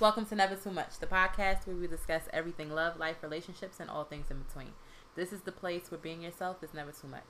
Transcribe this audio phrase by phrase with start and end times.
[0.00, 3.88] Welcome to Never Too Much, the podcast where we discuss everything love, life, relationships, and
[3.88, 4.72] all things in between.
[5.14, 7.22] This is the place where being yourself is never too much.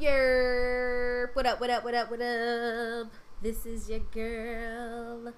[0.00, 3.12] Yer, what up, what up, what up, what up?
[3.42, 5.34] This is your girl,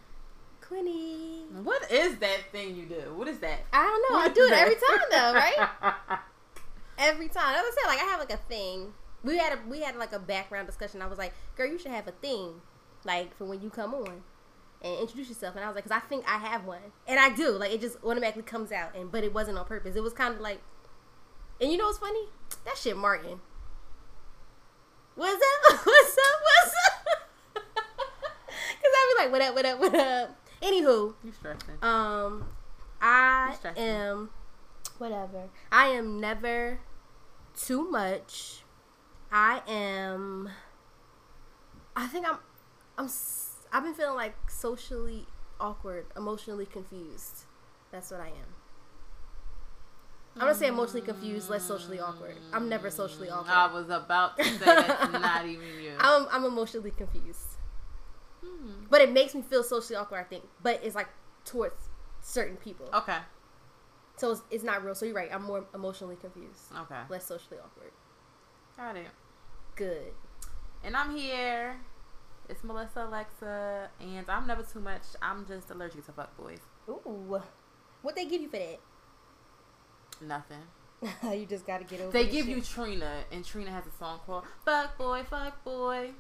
[0.61, 1.10] Quinny.
[1.65, 3.15] What is that thing you do?
[3.15, 3.61] What is that?
[3.73, 4.19] I don't know.
[4.19, 5.69] I do it every time though, right?
[6.99, 7.57] every time.
[7.57, 8.93] I was saying, like I have like a thing.
[9.23, 11.03] We had a we had like a background discussion.
[11.03, 12.61] I was like, girl, you should have a thing,
[13.05, 14.23] like for when you come on
[14.83, 15.57] and introduce yourself.
[15.57, 17.51] And I was like, because I think I have one, and I do.
[17.51, 19.97] Like it just automatically comes out, and but it wasn't on purpose.
[19.97, 20.61] It was kind of like,
[21.61, 22.27] and you know what's funny?
[22.65, 23.41] That shit, Martin.
[25.17, 25.81] What's up?
[25.87, 26.41] What's up?
[26.43, 27.65] What's up?
[28.81, 29.55] Because I'd be like, what up?
[29.55, 29.81] What up?
[29.81, 30.40] What up?
[30.63, 31.75] Anywho, You stressing?
[31.83, 32.49] um,
[33.01, 33.83] I stressing.
[33.83, 34.31] am
[34.99, 35.49] whatever.
[35.73, 36.81] I am never
[37.59, 38.63] too much.
[39.33, 40.51] I am.
[41.97, 42.39] I think I'm.
[42.99, 43.05] I'm.
[43.07, 45.27] s- I've been feeling like socially
[45.61, 47.45] awkward, emotionally confused.
[47.93, 48.55] That's what I am.
[50.37, 52.37] I'm gonna say emotionally confused, less socially awkward.
[52.53, 53.51] I'm never socially awkward.
[53.53, 55.93] I was about to say that's not even you.
[55.99, 57.57] I'm, I'm emotionally confused,
[58.45, 58.85] Hmm.
[58.89, 60.19] but it makes me feel socially awkward.
[60.21, 61.09] I think, but it's like
[61.45, 61.75] towards
[62.21, 62.89] certain people.
[62.95, 63.19] Okay.
[64.17, 64.95] So it's, it's not real.
[64.95, 65.31] So you're right.
[65.33, 67.01] I'm more emotionally confused, Okay.
[67.09, 67.93] less socially awkward.
[68.77, 69.09] Got it.
[69.77, 70.13] Good.
[70.85, 71.77] And I'm here.
[72.49, 75.03] It's Melissa Alexa, and I'm never too much.
[75.23, 76.59] I'm just allergic to fuck boys.
[76.89, 77.41] Ooh,
[78.03, 78.81] what they give you for that?
[80.21, 80.63] Nothing.
[81.39, 82.11] you just got to get over.
[82.13, 82.57] They give shit.
[82.57, 86.11] you Trina, and Trina has a song called "Fuck Boy, Fuck Boy."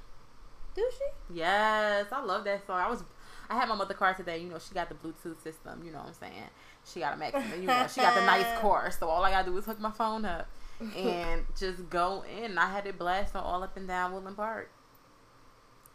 [0.75, 1.35] Do she?
[1.39, 2.81] Yes, I love that song.
[2.81, 3.03] I was,
[3.49, 4.39] I had my mother car today.
[4.39, 5.83] You know, she got the Bluetooth system.
[5.85, 6.51] You know what I'm saying?
[6.85, 7.61] She got a maximum.
[7.61, 8.91] You know, she got the nice car.
[8.91, 10.49] So all I gotta do is hook my phone up
[10.97, 12.57] and just go in.
[12.57, 14.71] I had it blasting all up and down Woodland Park.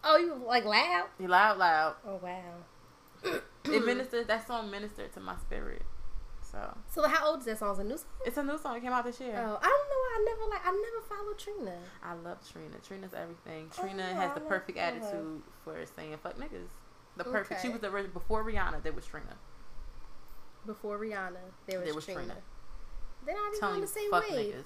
[0.03, 1.05] Oh, you like loud?
[1.19, 1.95] You loud, loud.
[2.07, 3.33] Oh wow.
[3.63, 4.27] It ministered.
[4.27, 5.81] That song ministered to my spirit.
[6.43, 7.73] So So how old is that song?
[7.73, 8.07] Is it a new song?
[8.25, 8.77] it's a new song.
[8.77, 9.33] It came out this year.
[9.35, 9.94] Oh, I don't know.
[10.15, 10.61] I never like.
[10.65, 11.77] I never followed Trina.
[12.03, 12.77] I love Trina.
[12.87, 13.69] Trina's everything.
[13.77, 14.83] Oh, Trina I has the perfect her.
[14.85, 16.69] attitude for saying fuck niggas.
[17.17, 17.61] The perfect.
[17.61, 18.81] She was the before Rihanna.
[18.83, 19.35] There was Trina.
[20.65, 21.37] Before Rihanna,
[21.67, 22.19] there was, There was Trina.
[22.21, 22.35] Trina.
[23.25, 24.55] They're not even Telling you the same fuck wave.
[24.55, 24.63] niggas.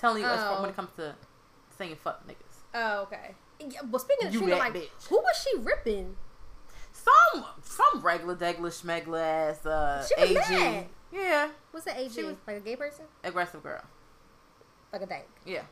[0.00, 0.60] Telling you Oh.
[0.62, 1.14] when it comes to
[1.76, 2.56] saying fuck niggas.
[2.74, 3.34] Oh, okay.
[3.60, 5.06] Yeah, well, speaking of You Trina, like, bitch.
[5.08, 6.16] who was she ripping?
[6.92, 10.58] Some some regular degler schmegler ass uh She was AG.
[10.58, 10.86] mad.
[11.12, 11.48] Yeah.
[11.70, 12.12] What's that age?
[12.12, 13.04] She was- like a gay person?
[13.22, 13.82] Aggressive girl.
[14.92, 15.28] Like a dyke?
[15.44, 15.62] Yeah.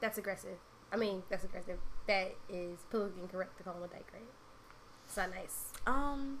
[0.00, 0.58] That's aggressive.
[0.92, 1.78] I mean, that's aggressive.
[2.06, 4.22] That is politically incorrect to call him a dyke, right?
[5.06, 5.72] It's not nice.
[5.86, 6.38] Um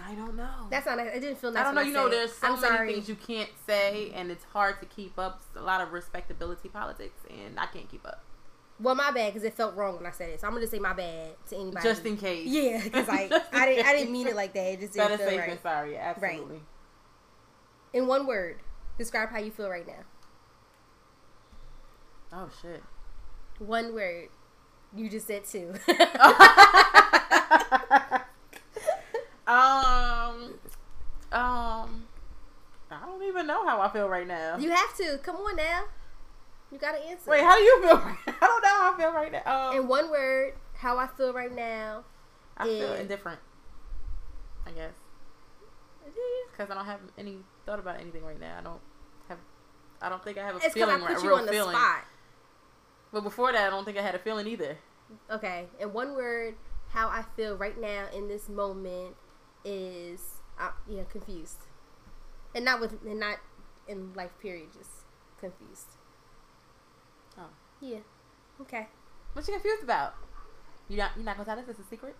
[0.00, 0.66] I don't know.
[0.70, 1.14] That's not nice.
[1.14, 1.62] It didn't feel nice.
[1.62, 1.80] I don't know.
[1.80, 2.92] when You know, there's so I'm many sorry.
[2.92, 5.42] things you can't say, and it's hard to keep up.
[5.56, 8.22] A lot of respectability politics, and I can't keep up.
[8.80, 10.40] Well, my bad because it felt wrong when I said it.
[10.40, 11.82] So I'm gonna say my bad to anybody.
[11.82, 12.46] Just in case.
[12.48, 13.86] Yeah, because like I didn't.
[13.86, 14.74] I didn't mean it like that.
[14.74, 15.48] It just Better didn't feel safe right.
[15.50, 15.92] than sorry.
[15.94, 16.60] Yeah, absolutely.
[17.92, 18.58] In one word,
[18.98, 20.04] describe how you feel right now.
[22.32, 22.82] Oh shit.
[23.58, 24.28] One word.
[24.94, 25.74] You just said two.
[29.46, 30.54] um.
[31.32, 32.04] Um.
[32.90, 34.56] I don't even know how I feel right now.
[34.58, 35.18] you have to.
[35.22, 35.84] Come on now.
[36.72, 37.30] You gotta answer.
[37.30, 37.96] Wait, how do you feel?
[37.96, 39.70] Right I don't know how I feel right now.
[39.70, 42.04] Um, In one word, how I feel right now.
[42.56, 43.40] I feel is- indifferent.
[44.66, 44.92] I guess
[46.50, 48.56] because I don't have any thought about anything right now.
[48.58, 48.80] I don't.
[50.00, 51.46] I don't think I have a It's because I feeling, put right, a you on
[51.46, 51.74] the feeling.
[51.76, 52.04] spot.
[53.12, 54.76] But before that, I don't think I had a feeling either.
[55.30, 55.66] Okay.
[55.80, 56.54] In one word,
[56.90, 59.16] how I feel right now in this moment
[59.64, 61.62] is, uh, yeah, confused,
[62.54, 63.38] and not with, and not
[63.88, 64.90] in life period, just
[65.40, 65.96] confused.
[67.38, 67.46] Oh.
[67.80, 67.98] Yeah.
[68.60, 68.88] Okay.
[69.32, 70.14] What you confused about?
[70.88, 72.16] You not you not gonna tell us it's a secret?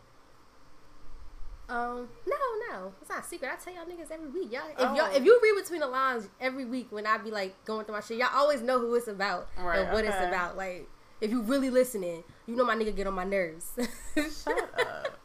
[1.68, 2.08] Um.
[2.26, 2.36] No,
[2.70, 3.50] no, it's not a secret.
[3.52, 4.52] I tell y'all niggas every week.
[4.52, 4.94] Y'all, if Oh.
[4.94, 7.94] y'all, if you read between the lines every week when I be like going through
[7.96, 10.56] my shit, y'all always know who it's about Right, and what it's about.
[10.56, 10.88] Like,
[11.20, 13.72] if you really listening, you know my nigga get on my nerves.
[14.14, 15.18] Shut up.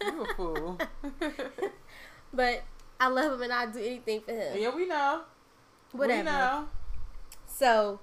[0.00, 0.78] You a fool.
[2.32, 2.62] but
[3.00, 4.56] I love him and I'd do anything for him.
[4.56, 5.22] yeah, we know.
[5.92, 6.18] Whatever.
[6.20, 6.68] We know.
[7.46, 8.00] So,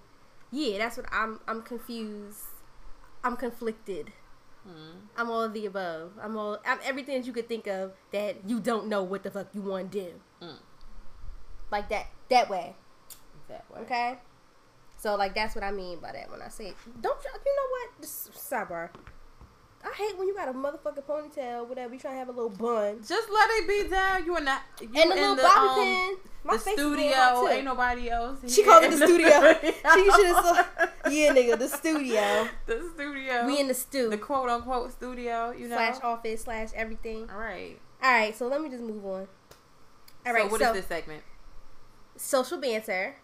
[0.51, 1.39] yeah, that's what I'm.
[1.48, 2.39] I'm confused.
[3.24, 4.12] I'm conflicted.
[4.65, 4.97] Hmm.
[5.15, 6.13] I'm all of the above.
[6.21, 6.57] I'm all.
[6.65, 9.62] I'm everything that you could think of that you don't know what the fuck you
[9.62, 10.13] want to do.
[10.41, 10.57] Mm.
[11.71, 12.07] Like that.
[12.29, 12.75] That way.
[13.47, 13.81] That way.
[13.81, 14.17] Okay.
[14.97, 17.69] So like that's what I mean by that when I say don't you, you know
[17.71, 18.01] what?
[18.01, 18.89] Just sidebar.
[19.85, 21.93] I hate when you got a motherfucking ponytail, whatever.
[21.93, 24.25] You trying to have a little bun Just let it be down.
[24.25, 26.17] You in the you and a in little the, bobby um, pin.
[26.43, 27.41] My the face is hot, studio.
[27.41, 27.47] too.
[27.53, 28.53] Ain't nobody else.
[28.53, 29.29] She called it in the studio.
[29.93, 32.47] She should have Yeah, nigga, the studio.
[32.65, 33.45] the studio.
[33.45, 35.51] We in the stew the quote unquote studio.
[35.51, 35.75] You know.
[35.75, 37.29] slash office slash everything.
[37.29, 37.79] All right.
[38.01, 39.27] All right, so let me just move on.
[40.25, 41.23] All right, so what so is this segment?
[42.17, 43.15] social banter.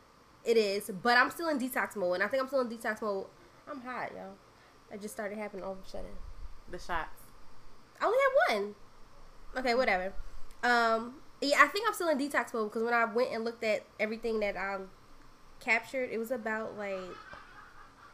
[0.44, 3.02] It is, but I'm still in detox mode, and I think I'm still in detox
[3.02, 3.28] mode.
[3.70, 4.34] I'm hot, y'all.
[4.92, 6.10] I just started happening all of a sudden.
[6.72, 7.22] The shots.
[8.00, 8.76] I only have one.
[9.58, 10.14] Okay, whatever.
[10.64, 13.64] Um, yeah, I think I'm still in detox mode because when I went and looked
[13.64, 14.78] at everything that I
[15.60, 17.00] captured, it was about like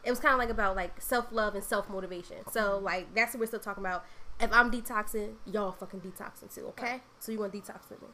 [0.04, 2.36] it was kind of like about like self love and self motivation.
[2.50, 4.04] So like that's what we're still talking about.
[4.40, 6.92] If I'm detoxing, y'all fucking detoxing too, okay?
[6.92, 7.02] Right.
[7.18, 8.08] So you want to detox with me?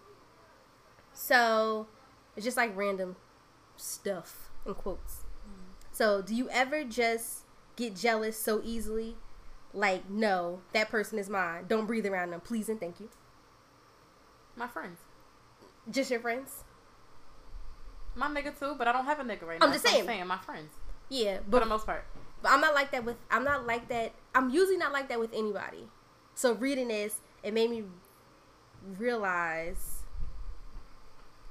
[1.13, 1.87] So
[2.37, 3.17] it's just like random
[3.77, 5.25] stuff in quotes.
[5.93, 7.45] So do you ever just
[7.77, 9.17] get jealous so easily?
[9.75, 11.65] Like, no, that person is mine.
[11.69, 13.09] Don't breathe around them, please and thank you.
[14.57, 15.01] My friends.
[15.91, 16.63] Just your friends?
[18.15, 19.67] My nigga too, but I don't have a nigga right now.
[19.67, 20.07] I'm just saying.
[20.07, 20.71] saying my friends.
[21.09, 22.05] Yeah, For but the most part.
[22.43, 25.19] But I'm not like that with I'm not like that I'm usually not like that
[25.19, 25.89] with anybody.
[26.35, 27.85] So reading this, it made me
[28.99, 30.03] realize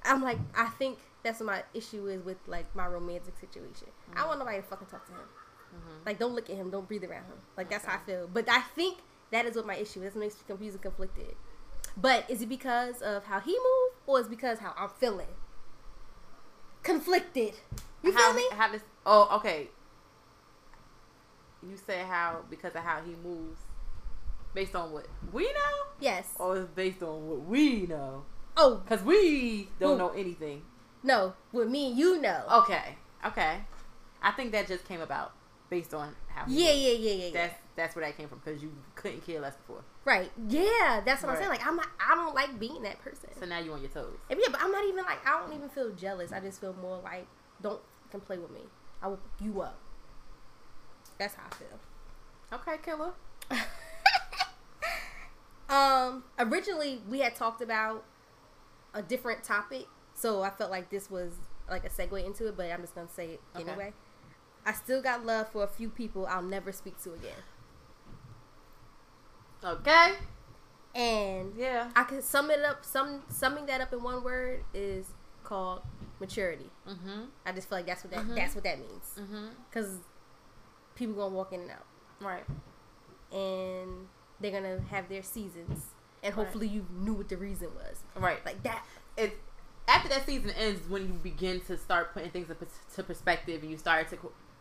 [0.05, 3.87] I'm like I think that's what my issue is with like my romantic situation.
[4.15, 5.19] I don't want nobody to fucking talk to him.
[5.73, 6.05] Mhm.
[6.05, 7.37] Like don't look at him, don't breathe around him.
[7.57, 8.29] Like that's how I feel.
[8.31, 8.99] But I think
[9.31, 10.13] that is what my issue is.
[10.13, 11.35] What makes me confused and conflicted.
[11.97, 15.27] But is it because of how he moved or is it because how I'm feeling?
[16.83, 17.53] Conflicted.
[18.01, 18.45] You feel me?
[18.51, 18.81] How this?
[19.05, 19.69] Oh, okay.
[21.61, 23.61] You say how because of how he moves,
[24.53, 26.33] based on what we know, Yes.
[26.37, 28.25] or is based on what we know?
[28.57, 29.97] Oh, Because we don't Who?
[29.97, 30.63] know anything.
[31.03, 31.33] no.
[31.53, 32.43] With me, you know.
[32.63, 33.61] Okay, okay.
[34.21, 35.31] I think that just came about
[35.73, 36.43] based on how.
[36.47, 37.29] Yeah, yeah, yeah, yeah, yeah.
[37.33, 39.83] That's that's where that came from because you couldn't care less before.
[40.05, 40.31] right.
[40.47, 41.49] Yeah, that's what I'm saying.
[41.49, 43.29] Like I'm not I don't like being that person.
[43.39, 44.15] So now you on your toes.
[44.29, 46.31] And yeah, but I'm not even like I don't even feel jealous.
[46.31, 47.25] I just feel more like
[47.61, 47.81] don't
[48.11, 48.61] can play with me.
[49.01, 49.79] I will you up.
[51.17, 51.79] That's how I feel.
[52.59, 53.13] Okay, killer.
[55.69, 58.03] Um, originally we had talked about
[58.93, 61.31] a different topic, so I felt like this was
[61.67, 63.67] like a segue into it, but I'm just gonna say it Okay.
[63.71, 63.93] anyway.
[64.65, 67.35] I still got love for a few people I'll never speak to again.
[69.63, 70.15] Okay.
[70.95, 71.91] And Yeah.
[71.95, 72.83] I can sum it up.
[72.85, 75.07] Some summing that up in one word is
[75.43, 75.81] called
[76.19, 76.69] maturity.
[76.87, 77.29] Mhm.
[77.45, 78.35] I just feel like that's what that Mhm.
[78.35, 79.19] that's what that means.
[79.69, 79.99] Because
[80.95, 81.85] people gonna walk in and out,
[82.21, 82.45] Right.
[83.31, 84.07] and
[84.39, 85.87] they're gonna have their seasons,
[86.21, 86.43] and Right.
[86.45, 88.03] hopefully you knew what the reason was.
[88.15, 88.45] Right.
[88.45, 88.85] Like that.
[89.15, 89.37] it
[89.87, 92.65] after that season ends when you begin to start putting things into
[92.95, 94.17] to perspective and you start to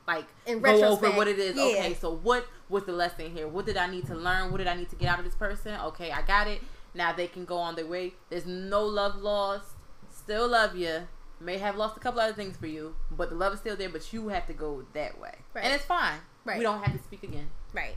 [0.07, 1.57] like In go over what it is.
[1.57, 1.63] yeah.
[1.65, 3.47] Okay, so what was the lesson here?
[3.49, 4.51] What did I need to learn?
[4.51, 5.75] What did I need to get out of this person?
[5.81, 6.61] Okay, I got it.
[6.95, 8.15] Now they can go on their way.
[8.31, 9.69] There's no love lost.
[10.11, 11.09] Still love you.
[11.41, 13.89] May have lost a couple other things for you, but the love is still there.
[13.89, 15.65] But you have to go that way, Right.
[15.65, 16.19] and it's fine.
[16.45, 16.59] Right.
[16.59, 17.51] We don't have to speak again.
[17.73, 17.97] Right.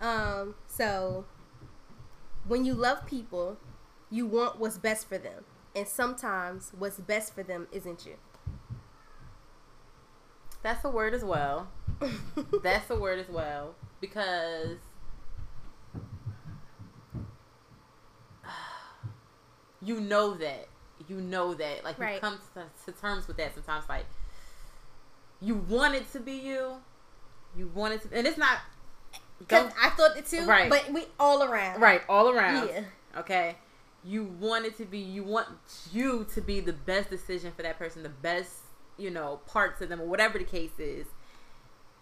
[0.00, 0.54] Um.
[0.66, 1.24] So
[2.46, 3.58] when you love people,
[4.10, 5.44] you want what's best for them,
[5.76, 8.14] and sometimes what's best for them isn't you.
[10.64, 11.68] That's a word as well.
[12.64, 14.78] That's a word as well because
[19.82, 20.66] you know that
[21.08, 22.14] you know that like Right.
[22.14, 24.06] you come to, to terms with that sometimes like
[25.40, 26.76] you want it to be you
[27.56, 28.58] you want it to and it's not
[29.38, 30.46] Because I thought it too.
[30.46, 30.70] Right.
[30.70, 31.80] But we all around.
[31.80, 32.84] right all around Yeah.
[33.18, 33.56] okay
[34.02, 35.48] you want it to be you want
[35.92, 38.50] you to be the best decision for that person the best
[38.96, 41.06] you know parts of them or whatever the case is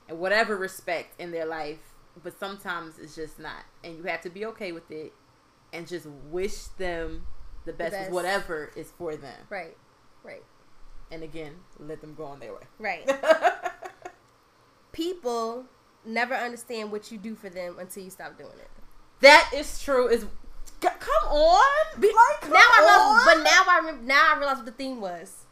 [0.08, 1.78] and whatever respect in their life
[2.22, 5.12] but sometimes it's just not and you have to be okay with it
[5.72, 7.26] and just wish them
[7.64, 8.10] the best, best.
[8.10, 9.76] whatever is for them Right.
[10.22, 10.42] Right.
[11.10, 13.08] and again let them go on their way Right.
[14.92, 15.64] People
[16.04, 18.68] never understand what you do for them until you stop doing it.
[19.20, 20.26] that is true is
[20.80, 23.14] come on Be- Like, come now I on.
[23.14, 24.04] realize, but now I.
[24.04, 25.44] Now I realize what the theme was.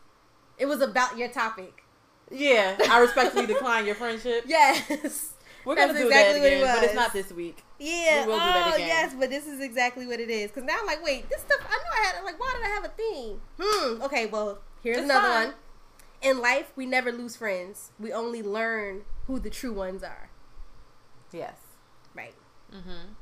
[0.60, 1.82] It was about your topic.
[2.30, 4.44] yeah i respectfully decline your friendship.
[4.46, 5.34] Yes.
[5.64, 8.26] we're gonna That's do exactly that what it again but it's not this week Yeah.
[8.26, 8.86] We will do oh, that again.
[8.88, 10.50] yes, but this is exactly what it is.
[10.50, 11.60] Because now I'm like, wait, this stuff.
[11.64, 12.24] I know I had.
[12.24, 13.40] Like, why did I have a theme?
[13.60, 14.02] Hmm.
[14.02, 14.26] Okay.
[14.26, 15.46] Well, here's It's another fine.
[15.48, 15.54] one.
[16.28, 17.90] In life, we never lose friends.
[17.98, 20.28] We only learn who the true ones are.
[21.32, 21.56] yes
[22.14, 22.34] Right.
[22.70, 23.14] mm-hmm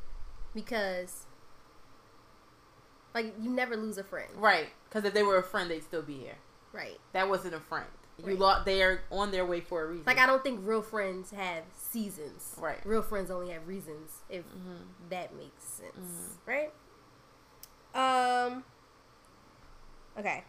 [0.54, 1.26] Because,
[3.14, 4.30] like, you never lose a friend.
[4.36, 6.38] Right, because if they were a friend, they'd still be here.
[6.72, 6.98] Right.
[7.12, 7.86] That wasn't a friend.
[8.18, 8.38] You Right.
[8.38, 10.04] lo- they are on their way for a reason.
[10.06, 12.56] Like I don't think real friends have seasons.
[12.58, 12.84] Right.
[12.84, 14.22] Real friends only have reasons.
[14.28, 14.86] If Mhm.
[15.10, 16.50] that makes sense, Mm-hmm.
[16.50, 16.72] right?
[17.94, 18.64] Um.
[20.18, 20.44] Okay,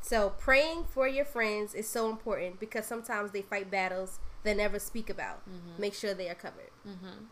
[0.00, 4.80] so praying for your friends is so important because sometimes they fight battles they never
[4.80, 5.48] speak about.
[5.48, 5.80] Mm-hmm.
[5.80, 6.70] Make sure they are covered.
[6.84, 7.26] Mhm.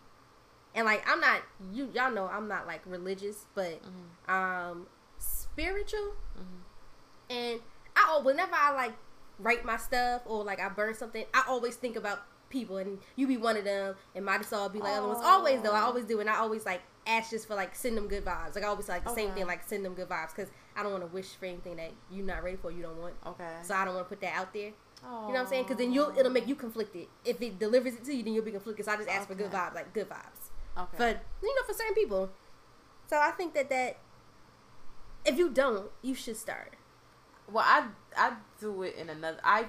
[0.77, 1.43] And like I'm not
[1.73, 4.33] you y'all know I'm not like religious, but Mhm.
[4.33, 4.87] um
[5.19, 6.15] spiritual.
[6.39, 6.63] Mhm.
[7.29, 7.61] And
[7.97, 8.93] I whenever I like
[9.39, 13.27] write my stuff or like I burn something, I always think about people and you
[13.27, 15.21] be one of them and might as well be like other ones.
[15.23, 18.09] Always though, I always do and I always like ask just for like send them
[18.09, 18.55] good vibes.
[18.55, 20.83] Like I always say, like the same thing, like send them good vibes because I
[20.83, 23.15] don't want to wish for anything that you're not ready for, you don't want.
[23.27, 23.57] Okay.
[23.63, 24.73] So I don't want to put that out there.
[25.03, 25.63] You You know what I'm saying?
[25.65, 27.07] Because then you'll it'll make you conflicted.
[27.25, 28.85] If it delivers it to you, then you'll be conflicted.
[28.85, 30.51] So I just ask for good vibes, like good vibes.
[30.77, 30.97] Okay.
[30.99, 32.31] But you know, for certain people,
[33.07, 33.97] so I think that that
[35.25, 36.75] if you don't, you should start.
[37.53, 39.39] Well, I I do it in another.
[39.45, 39.67] I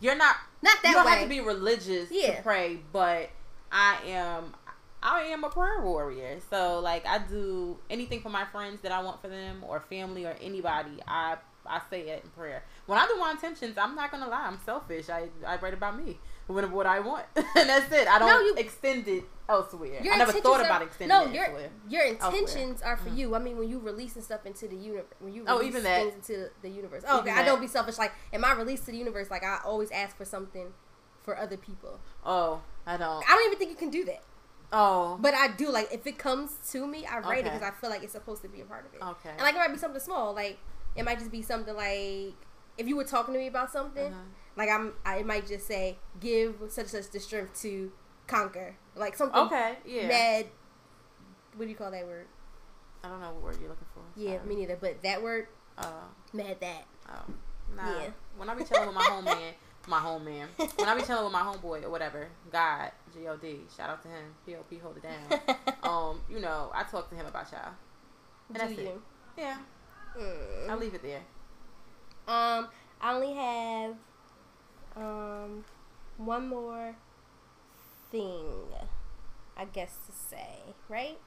[0.00, 0.36] you're not.
[0.62, 1.12] Not that you don't way.
[1.12, 2.36] have to be religious Yeah.
[2.36, 3.30] to pray, but
[3.70, 4.54] I am.
[5.02, 6.38] I am a prayer warrior.
[6.50, 10.24] So like I do anything for my friends that I want for them or family
[10.24, 10.98] or anybody.
[11.06, 12.64] I I say it in prayer.
[12.86, 14.46] When I do my intentions, I'm not gonna lie.
[14.46, 15.08] I'm selfish.
[15.08, 16.18] I I write about me.
[16.46, 18.06] What what I want, and that's it.
[18.06, 20.00] I don't No, you- extend it elsewhere.
[20.00, 21.70] I never thought about extending no, it your elsewhere.
[21.88, 23.16] your intentions are for Mhm.
[23.16, 23.34] you.
[23.34, 26.02] I mean, when you releasing stuff into the universe, when you Oh, release even that.
[26.02, 27.02] things into the universe.
[27.08, 27.98] Oh, okay, I don't be selfish.
[27.98, 29.28] Like, am I released to the universe?
[29.30, 30.72] Like, I always ask for something
[31.22, 31.98] for other people.
[32.24, 33.24] Oh, I don't.
[33.28, 34.22] I don't even think you can do that,
[34.72, 35.70] Oh, but I do.
[35.70, 38.42] Like, if it comes to me, I write it because I feel like it's supposed
[38.42, 39.02] to be a part of it.
[39.02, 39.30] okay.
[39.30, 40.32] And like, it might be something small.
[40.34, 40.58] Like,
[40.94, 42.34] it might just be something like
[42.78, 44.12] if you were talking to me about something.
[44.12, 44.22] Uh-huh.
[44.56, 44.94] Like, I'm.
[45.04, 47.92] I might just say, give such and such the strength to
[48.26, 48.74] conquer.
[48.94, 50.08] Like something Okay, yeah.
[50.08, 50.46] mad.
[51.56, 52.26] What do you call that word?
[53.04, 54.02] I don't know what word you're looking for.
[54.16, 54.76] Yeah, me neither.
[54.80, 55.46] But that word,
[55.78, 55.84] Uh,
[56.32, 56.84] mad that.
[57.10, 57.32] oh,
[57.76, 58.00] nah.
[58.00, 58.08] Yeah.
[58.36, 59.52] When I be chilling with my home man,
[59.86, 60.48] my home man.
[60.76, 64.02] when I be chilling with my homeboy or whatever, God, G O D, shout out
[64.02, 65.40] to him, P O P, hold it down.
[65.82, 67.72] um, you know, I talk to him about y'all.
[68.48, 68.78] And that's it.
[68.80, 69.02] you?
[69.36, 69.58] Yeah,
[70.18, 70.70] Mm.
[70.70, 71.20] I'll leave it there.
[72.26, 72.68] Um,
[73.00, 73.94] I only have
[74.96, 75.64] um
[76.16, 76.96] one more
[78.10, 78.64] thing,
[79.56, 81.18] I guess to say, right?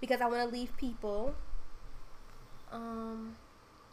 [0.00, 1.34] Because I want to leave people
[2.70, 3.36] um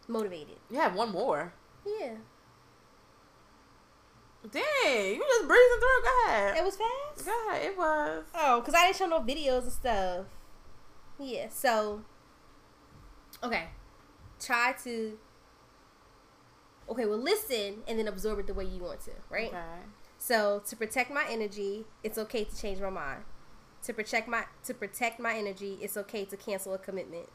[0.08, 0.58] motivated.
[0.70, 1.54] You have one more.
[1.86, 2.16] Yeah,
[4.50, 4.64] Dang,
[5.16, 6.04] you just breezing through.
[6.04, 6.58] Go ahead.
[6.58, 7.26] it was fast.
[7.26, 7.64] Go ahead.
[7.64, 8.24] It was.
[8.34, 10.26] Oh, because I didn't show no videos and stuff.
[11.20, 12.02] Yeah, so
[13.44, 13.66] okay,
[14.40, 15.18] try to.
[16.92, 19.48] Okay, well, listen and then absorb it the way you want to, right?
[19.48, 19.86] Okay.
[20.18, 23.24] So to protect my energy, it's okay to change my mind.
[23.84, 27.30] To protect my to protect my energy, it's okay to cancel a commitment.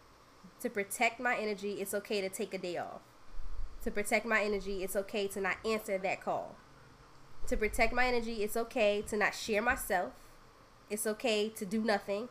[0.60, 3.00] To protect my energy, it's okay to take a day off.
[3.82, 6.56] To protect my energy, it's okay to not answer that call.
[7.46, 10.12] To protect my energy, it's okay to not share myself.
[10.90, 12.28] It's okay to do nothing.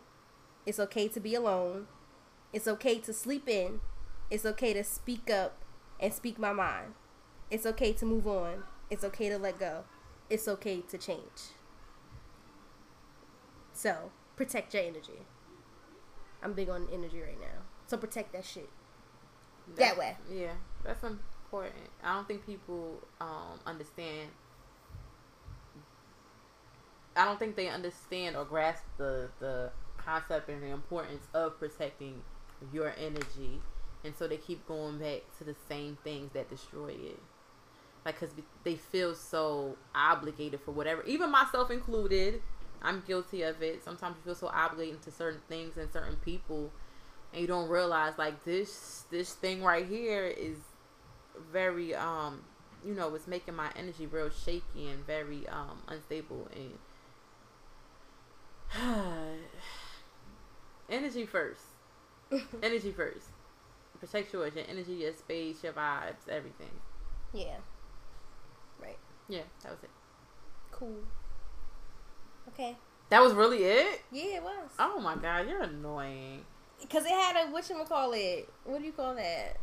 [0.65, 1.87] It's okay to be alone.
[2.53, 3.81] It's okay to sleep in.
[4.29, 5.57] It's okay to speak up
[5.99, 6.93] and speak my mind.
[7.49, 8.63] It's okay to move on.
[8.89, 9.83] It's okay to let go.
[10.29, 11.53] It's okay to change.
[13.73, 15.25] So, protect your energy.
[16.41, 17.63] I'm big on energy right now.
[17.87, 18.69] So, protect that shit.
[19.75, 20.15] That way.
[20.31, 21.89] Yeah, that's important.
[22.03, 24.29] I don't think people um, understand.
[27.15, 32.21] I don't think they understand or grasp the the concept and the importance of protecting
[32.73, 33.61] your energy,
[34.03, 37.19] and so they keep going back to the same things that destroy it.
[38.05, 38.29] Like, cause
[38.63, 42.41] they feel so obligated for whatever, even myself included.
[42.81, 43.83] I'm guilty of it.
[43.83, 46.71] Sometimes you feel so obligated to certain things and certain people,
[47.33, 50.57] and you don't realize like this this thing right here is
[51.51, 52.43] very um
[52.85, 56.77] you know it's making my energy real shaky and very um unstable and
[60.89, 61.65] energy first
[62.63, 63.27] energy first
[63.99, 66.71] protect yours your energy your space your vibes everything
[67.33, 67.57] Yeah.
[69.29, 69.37] Right.
[69.37, 69.89] yeah that was it
[70.71, 70.97] Cool.
[72.49, 72.75] Okay.
[73.09, 74.69] that was really it Yeah, it was.
[74.79, 76.43] oh my god you're annoying
[76.81, 78.45] Because it had a, whatchamacallit?
[78.65, 79.57] What do you call that?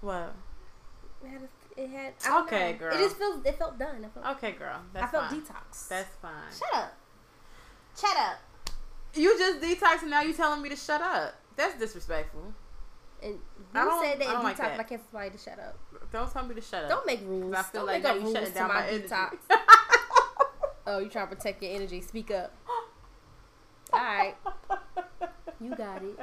[0.00, 0.34] what
[1.24, 2.78] It had, a, it had I don't Okay, know.
[2.78, 2.94] girl.
[2.94, 4.04] It just feels, it felt done.
[4.04, 5.88] I felt, okay girl I that's felt fine detox.
[5.88, 6.92] that's fine Shut up.
[7.98, 8.38] Shut up.
[9.14, 12.54] you just detoxed and now you're telling me to shut up that's disrespectful
[13.22, 13.38] And
[13.74, 14.80] I you don't- said that I in don't like detox, that.
[14.80, 15.76] I can't tell somebody to shut up.
[16.12, 17.54] Don't tell me to shut up Don't make rules.
[17.54, 19.30] I feel Don't like make up you rules shutting to down my my
[20.86, 22.00] oh, you trying to protect your energy?
[22.00, 22.54] Speak up.
[23.92, 24.34] All right,
[25.60, 26.18] you got it.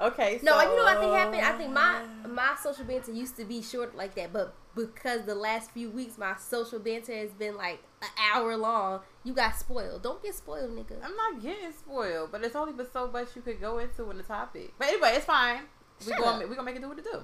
[0.00, 0.40] Okay.
[0.42, 1.42] No, so, you know what I think happened?
[1.42, 5.34] I think my my social banter used to be short like that, but because the
[5.34, 10.02] last few weeks my social banter has been like an hour long, you got spoiled.
[10.02, 10.96] Don't get spoiled, nigga.
[11.02, 14.16] I'm not getting spoiled, but it's only but so much you could go into in
[14.16, 14.74] the topic.
[14.78, 15.62] But anyway, it's fine.
[16.04, 16.48] We gonna up.
[16.48, 17.20] we gonna make it do what it do.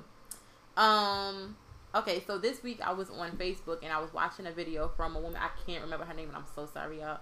[0.80, 1.56] Um.
[1.94, 5.16] Okay, so this week I was on Facebook and I was watching a video from
[5.16, 5.38] a woman.
[5.40, 7.18] I can't remember her name, and I'm so sorry, y'all.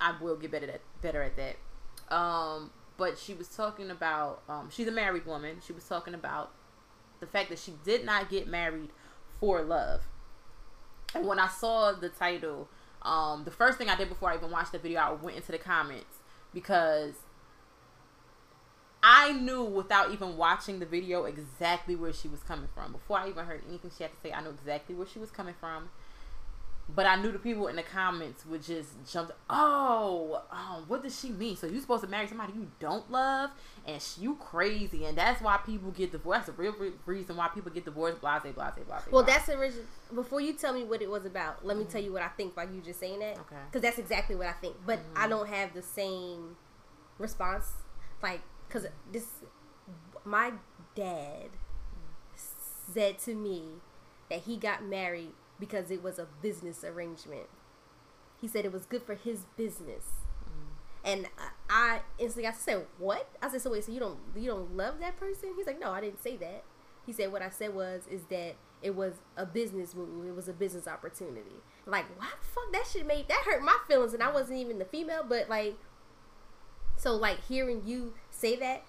[0.00, 2.14] I will get better at better at that.
[2.14, 4.42] Um, but she was talking about.
[4.48, 5.56] Um, she's a married woman.
[5.66, 6.52] She was talking about
[7.20, 8.90] the fact that she did not get married
[9.38, 10.02] for love.
[11.14, 12.68] And when I saw the title,
[13.02, 15.52] um, the first thing I did before I even watched the video, I went into
[15.52, 16.18] the comments
[16.52, 17.14] because
[19.02, 22.92] I knew without even watching the video exactly where she was coming from.
[22.92, 25.30] Before I even heard anything she had to say, I knew exactly where she was
[25.30, 25.88] coming from.
[26.92, 29.30] But I knew the people in the comments would just jump.
[29.48, 31.54] Oh, um, what does she mean?
[31.56, 33.50] So you supposed to marry somebody you don't love,
[33.86, 36.46] and sh- you crazy, and that's why people get divorced.
[36.46, 38.20] That's the real re- reason why people get divorced.
[38.20, 39.00] Blase, blase, blase.
[39.12, 39.84] Well, that's the original.
[40.12, 42.56] Before you tell me what it was about, let me tell you what I think
[42.56, 43.38] while you just saying that.
[43.38, 43.56] Okay.
[43.66, 44.74] Because that's exactly what I think.
[44.84, 45.02] But Mhm.
[45.14, 46.56] I don't have the same
[47.18, 47.66] response.
[48.20, 49.26] Like, because this,
[50.24, 50.52] my
[50.94, 51.50] dad
[52.92, 53.64] said to me
[54.30, 57.48] that he got married because it was a business arrangement.
[58.40, 60.04] He said it was good for his business.
[60.44, 60.68] Mm.
[61.04, 64.46] And I, I instantly I said, "What?" I said, "So wait, so you don't you
[64.46, 66.62] don't love that person?" He's like, "No, I didn't say that."
[67.04, 70.26] He said, "What I said was is that it was a business move.
[70.26, 73.76] It was a business opportunity." Like, why the fuck that shit made that hurt my
[73.86, 75.76] feelings, and I wasn't even the female, but like,
[76.96, 78.82] so like hearing you say that,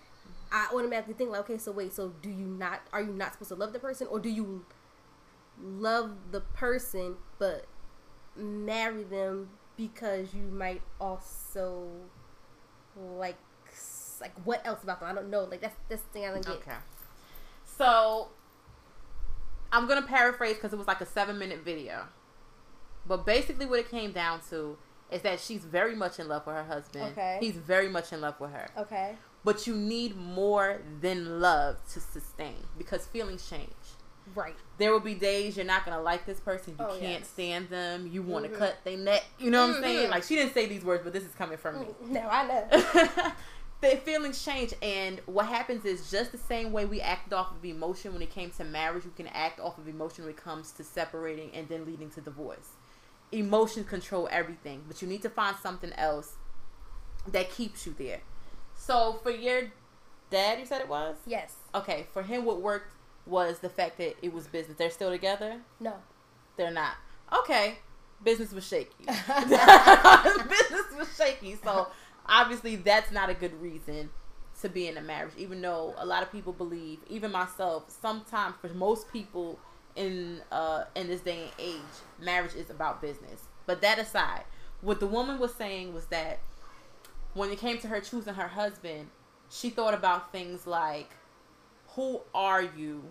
[0.51, 3.49] I automatically think like, okay, so wait, so do you not are you not supposed
[3.49, 4.65] to love the person, or do you
[5.61, 7.65] love the person but
[8.35, 11.87] marry them because you might also
[12.97, 13.37] like
[14.19, 15.09] like what else about them?
[15.09, 15.43] I don't know.
[15.43, 16.55] Like that's that's the thing I don't get.
[16.55, 16.71] Okay.
[17.65, 18.29] So
[19.71, 22.05] I'm gonna paraphrase because it was like a seven minute video.
[23.07, 24.77] But basically, what it came down to
[25.11, 27.11] is that she's very much in love with her husband.
[27.11, 27.37] Okay.
[27.39, 28.67] He's very much in love with her.
[28.77, 29.15] Okay.
[29.43, 33.69] But you need more than love to sustain because feelings change.
[34.35, 34.55] Right.
[34.77, 36.75] There will be days you're not gonna like this person.
[36.79, 37.27] You Oh, can't yes.
[37.27, 38.07] stand them.
[38.07, 38.57] You want to Mhm.
[38.57, 39.23] cut their neck.
[39.39, 40.07] You know what I'm saying?
[40.07, 40.11] Mhm.
[40.11, 41.87] Like she didn't say these words, but this is coming from me.
[42.05, 43.33] No, I know.
[43.81, 47.65] the feelings change and what happens is just the same way we acted off of
[47.65, 50.71] emotion when it came to marriage you can act off of emotion when it comes
[50.71, 52.73] to separating and then leading to divorce
[53.31, 56.35] emotions control everything but you need to find something else
[57.27, 58.21] that keeps you there
[58.87, 59.63] so for your
[60.29, 61.55] dad you said it was yes.
[61.75, 62.93] okay for him what worked
[63.25, 65.93] was the fact that it was business they're still together No.
[66.57, 66.95] they're not
[67.31, 67.77] okay
[68.23, 71.57] business was shaky business was shaky.
[71.63, 71.87] So
[72.27, 74.09] obviously that's not a good reason
[74.61, 75.33] to be in a marriage.
[75.37, 79.59] Even though a lot of people believe, even myself, sometimes for most people
[79.95, 81.81] in uh in this day and age,
[82.19, 83.41] marriage is about business.
[83.65, 84.43] But that aside,
[84.81, 86.39] what the woman was saying was that
[87.33, 89.09] when it came to her choosing her husband,
[89.49, 91.11] she thought about things like
[91.89, 93.03] who are you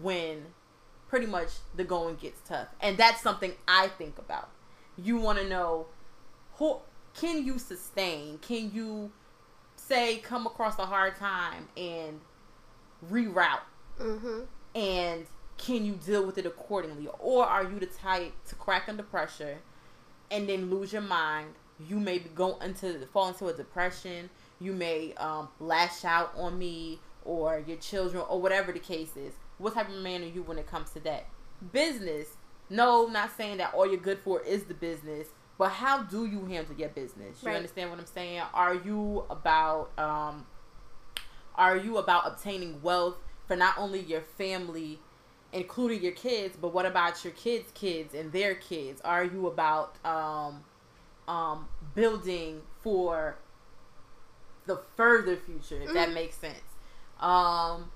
[0.00, 0.46] when
[1.08, 2.68] pretty much the going gets tough.
[2.80, 4.50] And that's something I think about.
[4.96, 5.86] You want to know
[6.54, 6.78] who
[7.14, 8.38] can you sustain?
[8.38, 9.10] Can you
[9.76, 12.20] say come across a hard time and
[13.10, 13.60] reroute
[14.00, 14.40] Mm-hmm.
[14.74, 15.26] and
[15.58, 19.58] can you deal with it accordingly or are you the type to crack under pressure
[20.30, 21.50] and then lose your mind
[21.88, 24.28] you may go into fall into a depression
[24.60, 29.32] you may um, lash out on me or your children or whatever the case is.
[29.58, 31.26] What type of man are you when it comes to that?
[31.72, 32.28] Business.
[32.68, 36.46] No not saying that all you're good for is the business but how do you
[36.46, 37.42] handle your business?
[37.42, 37.56] You Right.
[37.56, 38.42] understand what i'm saying?
[38.54, 40.46] Are you about um
[41.56, 43.16] are you about obtaining wealth
[43.46, 45.00] for not only your family
[45.52, 49.00] including your kids but what about your kids kids and their kids?
[49.02, 50.62] Are you about um
[51.28, 53.36] um building for
[54.66, 56.14] the further future if that Mhm.
[56.14, 56.60] makes sense
[57.20, 57.90] um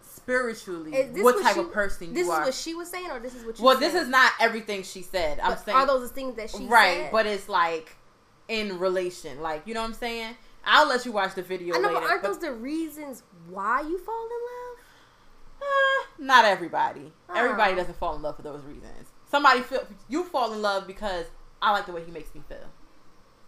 [0.00, 3.10] spiritually what what type she- of person This you is are what she was saying,
[3.10, 3.82] or this is what you well said?
[3.92, 6.70] this is not everything she said i'm saying are those the things that she said.
[6.70, 7.12] right said?
[7.12, 7.96] but it's like
[8.48, 11.78] in relation like you know what i'm saying i'll let you watch the video I
[11.78, 14.78] know, later but aren't but- those the reasons why you fall in love?
[15.62, 17.12] Uh, not everybody.
[17.34, 17.76] Everybody Oh.
[17.76, 19.10] doesn't fall in love for those reasons.
[19.30, 21.26] Somebody feel you fall in love because
[21.62, 22.68] I like the way he makes me feel.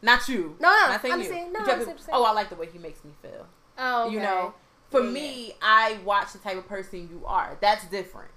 [0.00, 0.56] Not you.
[0.60, 1.28] No, no, Not saying I'm you.
[1.28, 2.18] saying- no, You I can't see be- what you're saying.
[2.18, 3.46] oh, I like the way he makes me feel.
[3.78, 4.54] Oh, You know,
[4.90, 7.56] for Yeah, me, I watch the type of person you are.
[7.60, 8.30] That's different.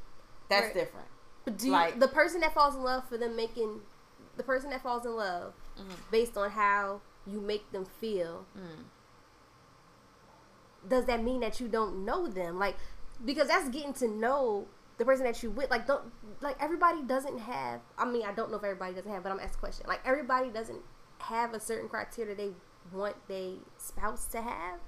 [0.50, 0.74] That's Right.
[0.74, 1.08] different.
[1.46, 3.82] But do you, like- the person that falls in love for them making
[4.38, 6.10] the person that falls in love Mhm.
[6.12, 8.46] based on how you make them feel?
[8.58, 8.86] Mm.
[10.88, 12.58] does that mean that you don't know them?
[12.58, 12.78] Like,
[13.26, 15.70] because that's getting to know the person that you with.
[15.70, 17.82] Like, don't like everybody doesn't have.
[17.98, 19.86] I mean, I don't know if everybody doesn't have, but I'm asking a question.
[19.88, 20.82] Like, everybody doesn't
[21.20, 22.52] have a certain criteria they
[22.92, 24.80] want their spouse to have.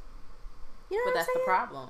[0.89, 1.89] You know But that's the problem.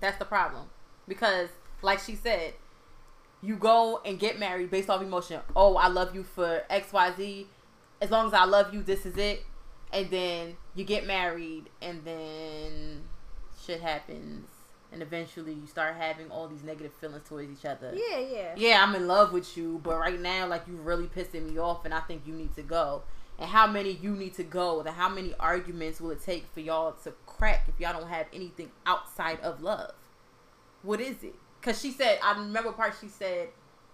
[0.00, 0.66] That's the problem.
[1.06, 1.48] Because,
[1.82, 2.54] like she said,
[3.42, 5.40] you go and get married based off emotion.
[5.54, 7.46] Oh, I love you for X, Y, Z.
[8.00, 9.44] As long as I love you, this is it.
[9.92, 13.02] And then you get married, and then
[13.60, 14.46] shit happens,
[14.92, 17.92] and eventually you start having all these negative feelings towards each other.
[17.94, 18.54] Yeah, yeah.
[18.56, 21.84] yeah, I'm in love with you, but right now, like, you really pissing me off,
[21.84, 23.02] and I think you need to go.
[23.38, 24.80] And how many you need to go?
[24.80, 28.26] And how many arguments will it take for y'all to crack if y'all don't have
[28.34, 29.92] anything outside of love?
[30.82, 31.34] What is it?
[31.60, 33.48] Because she said, I remember part she said,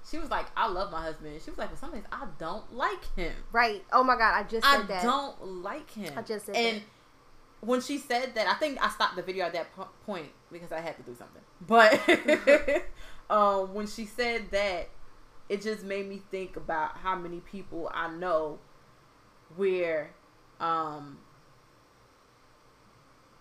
[0.09, 1.41] she was like, I love my husband.
[1.45, 3.33] She was like, but some days I don't like him.
[3.53, 3.85] Right.
[3.93, 4.83] Oh my god, I just said that.
[4.83, 5.03] I that.
[5.03, 6.13] don't like him.
[6.17, 6.61] I just said that.
[6.61, 7.67] and that.
[7.67, 10.73] when she said that, I think I stopped the video at that po- point because
[10.73, 11.43] I had to do something.
[11.67, 12.01] But
[13.31, 14.89] um, when she said that,
[15.49, 18.59] it just made me think about how many people I know
[19.55, 20.11] where
[20.61, 21.19] um,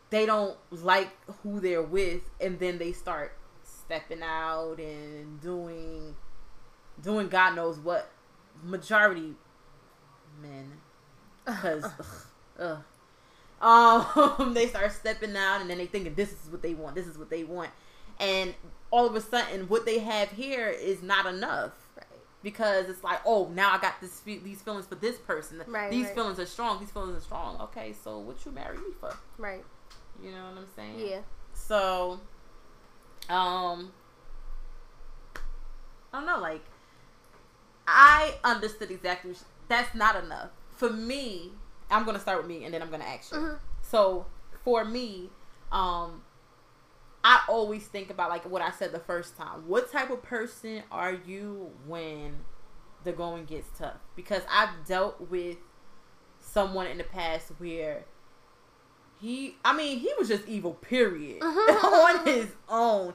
[0.10, 1.10] they don't like
[1.42, 6.16] who they're with, and then they start stepping out and doing
[7.02, 8.12] doing God knows what.
[8.64, 9.36] Majority
[10.42, 10.72] men
[11.46, 11.86] because
[12.60, 12.84] ugh,
[13.62, 17.08] um they start stepping out and then they thinking this is what they want this
[17.08, 17.70] is what they want
[18.20, 18.54] and
[18.92, 22.06] all of a sudden what they have here is not enough Right.
[22.44, 26.06] because it's like oh now i got this these feelings for this person Right, these
[26.08, 26.16] right.
[26.16, 29.64] feelings are strong these feelings are strong okay so what you marry me for Right.
[30.22, 31.20] you know what i'm saying Yeah.
[31.54, 32.20] so
[33.30, 33.92] um
[36.14, 36.64] i don't know like
[37.88, 41.52] i understood exactly she- that's not enough for me
[41.92, 43.38] i'm gonna start with me and then i'm gonna ask you.
[43.40, 43.60] Mhm.
[43.82, 44.26] so
[44.64, 45.30] for me
[45.72, 46.22] um
[47.24, 49.68] i always think about like what i said the first time.
[49.68, 52.38] What type of person are you when
[53.04, 53.98] the going gets tough?
[54.16, 55.58] Because i've dealt with
[56.40, 58.06] someone in the past where
[59.20, 61.42] he i mean he was just evil period.
[61.44, 63.14] On his own.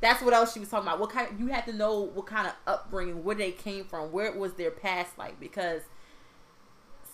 [0.00, 0.98] That's what else she was talking about.
[0.98, 4.26] What kind you had to know what kind of upbringing where they came from where
[4.26, 5.38] it was their past like?
[5.38, 5.82] Because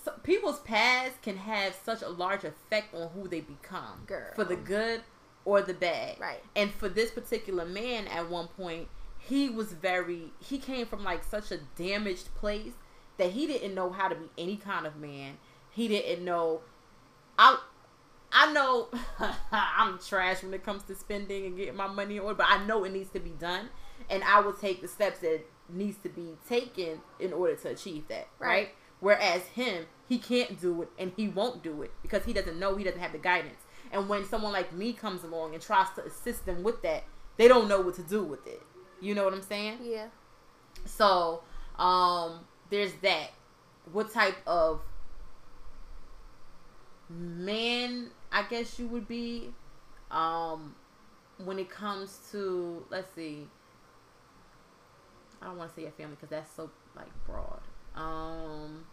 [0.07, 4.31] so, people's past can have such a large effect on who they become Girl.
[4.37, 5.03] for the good
[5.45, 6.43] or the bad Right.
[6.55, 8.89] and for this particular man at one point
[9.19, 12.75] he was very he came from like such a damaged place
[13.19, 15.39] that he didn't know how to be any kind of man
[15.71, 16.61] he didn't know
[17.39, 17.59] i
[18.33, 18.89] i know
[19.53, 22.65] i'm trash when it comes to spending and getting my money in order but i
[22.67, 23.69] know it needs to be done
[24.11, 28.07] and i will take the steps that needs to be taken in order to achieve
[28.09, 28.69] that right, Right.
[29.07, 32.75] Whereas him he can't do it and he won't do it because he doesn't know
[32.75, 36.05] he doesn't have the guidance and when someone like me comes along and tries to
[36.05, 37.05] assist them with that
[37.37, 38.61] they don't know what to do with it
[39.01, 40.07] you know what i'm saying Yeah.
[40.85, 41.43] so,
[41.79, 42.41] um,
[42.71, 43.31] there's that.
[43.93, 44.81] What type of
[47.09, 49.55] man, I guess you would be,
[50.11, 50.75] um,
[51.45, 53.47] when it comes to, let's see,
[55.41, 57.61] I don't want to say a family because that's so like broad.
[57.95, 58.85] Um,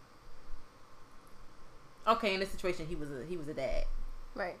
[2.06, 3.84] okay, in this situation, he was a he was a dad.
[4.34, 4.58] Right.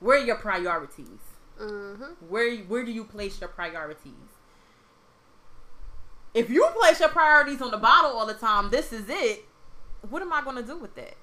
[0.00, 1.06] Where are your priorities?
[1.60, 2.26] Mm-hmm.
[2.28, 4.12] Where where do you place your priorities?
[6.34, 9.44] If you place your priorities on the bottle all the time, this is it.
[10.08, 11.14] What am I going to do with that?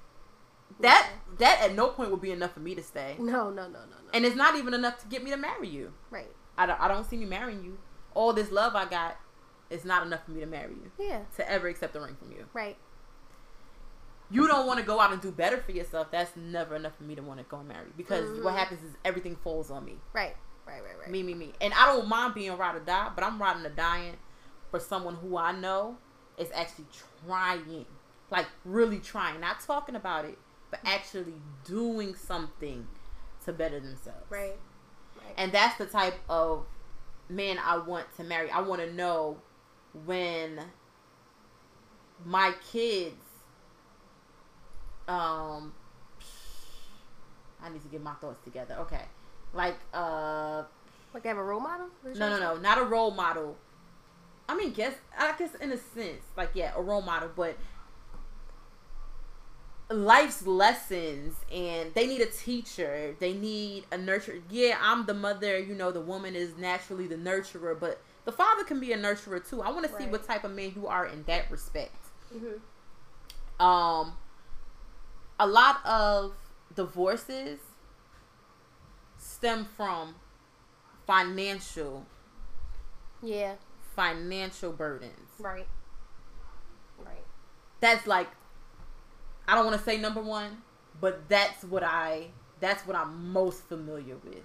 [0.80, 3.68] That that at no point would be enough for me to stay, No, no, no,
[3.68, 4.10] no, no.
[4.14, 5.92] and it's not even enough to get me to marry you.
[6.10, 6.30] right.
[6.56, 7.78] I don't, I don't see me marrying you.
[8.14, 9.16] All this love I got
[9.70, 11.20] is not enough for me to marry you Yeah.
[11.36, 12.44] to ever accept a ring from you.
[12.52, 12.76] Right.
[14.32, 16.10] You don't want to go out and do better for yourself.
[16.10, 18.42] That's never enough for me to want to go and marry because Mhm.
[18.42, 20.00] what happens is everything falls on me.
[20.14, 20.34] Right.
[20.66, 20.82] Right.
[20.82, 20.98] Right.
[20.98, 21.10] Right.
[21.10, 21.52] Me, me, me.
[21.60, 24.16] And I don't mind being ride or die, but I'm riding or dying
[24.70, 25.98] for someone who I know
[26.38, 26.86] is actually
[27.26, 27.84] trying.
[28.30, 29.38] Like, really trying.
[29.40, 30.38] Not talking about it,
[30.70, 32.88] but actually doing something
[33.44, 34.30] to better themselves.
[34.30, 34.58] Right.
[35.16, 35.34] Right.
[35.36, 36.64] And that's the type of
[37.28, 38.50] man I want to marry.
[38.50, 39.42] I want to know
[40.06, 40.70] when
[42.24, 43.16] my kids
[45.08, 45.72] um
[47.62, 48.76] I need to get my thoughts together.
[48.80, 49.04] Okay.
[49.54, 50.64] Like uh
[51.14, 51.88] like they have a role model.
[52.04, 53.56] No, no, no, not a role model.
[54.48, 57.56] I mean, guess I guess in a sense, like yeah, a role model, but
[59.90, 63.14] life's lessons, and they need a teacher.
[63.18, 64.40] They need a nurturer.
[64.50, 65.58] Yeah, I'm the mother.
[65.58, 69.46] You know, the woman is naturally the nurturer, but the father can be a nurturer
[69.48, 69.62] too.
[69.62, 71.96] I want to see what type of man you are in that respect.
[72.34, 73.64] Mm-hmm.
[73.64, 74.14] Um,
[75.42, 76.32] a lot of
[76.74, 77.58] divorces
[79.18, 80.14] stem from
[81.06, 82.06] financial
[83.20, 83.56] Yeah.
[83.96, 85.30] financial burdens.
[85.40, 85.66] Right.
[86.98, 87.24] Right.
[87.80, 88.28] That's like
[89.48, 90.62] I don't want to say number 1,
[91.00, 94.44] but that's what I that's what I'm most familiar with.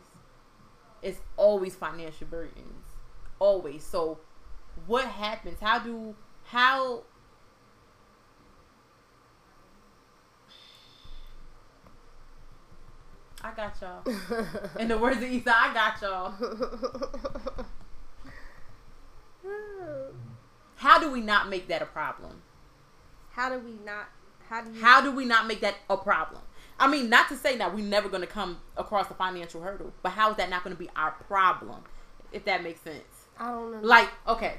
[1.03, 2.95] It's always financial burdens.
[3.37, 3.83] Always.
[3.85, 4.19] So
[4.87, 5.59] what happens?
[5.61, 7.03] How do how
[13.43, 14.03] I got y'all.
[14.79, 16.33] In the words of Issa, I got y'all.
[20.75, 22.41] How do we not make that a problem?
[23.37, 24.09] how do we not?
[24.49, 24.81] How do you?
[24.81, 26.41] How do we not make that a problem?
[26.79, 29.93] I mean, not to say that we're never going to come across the financial hurdle,
[30.01, 31.83] but how is that not going to be our problem?
[32.31, 33.27] If that makes sense.
[33.39, 33.79] I don't know.
[33.81, 34.55] Like, okay,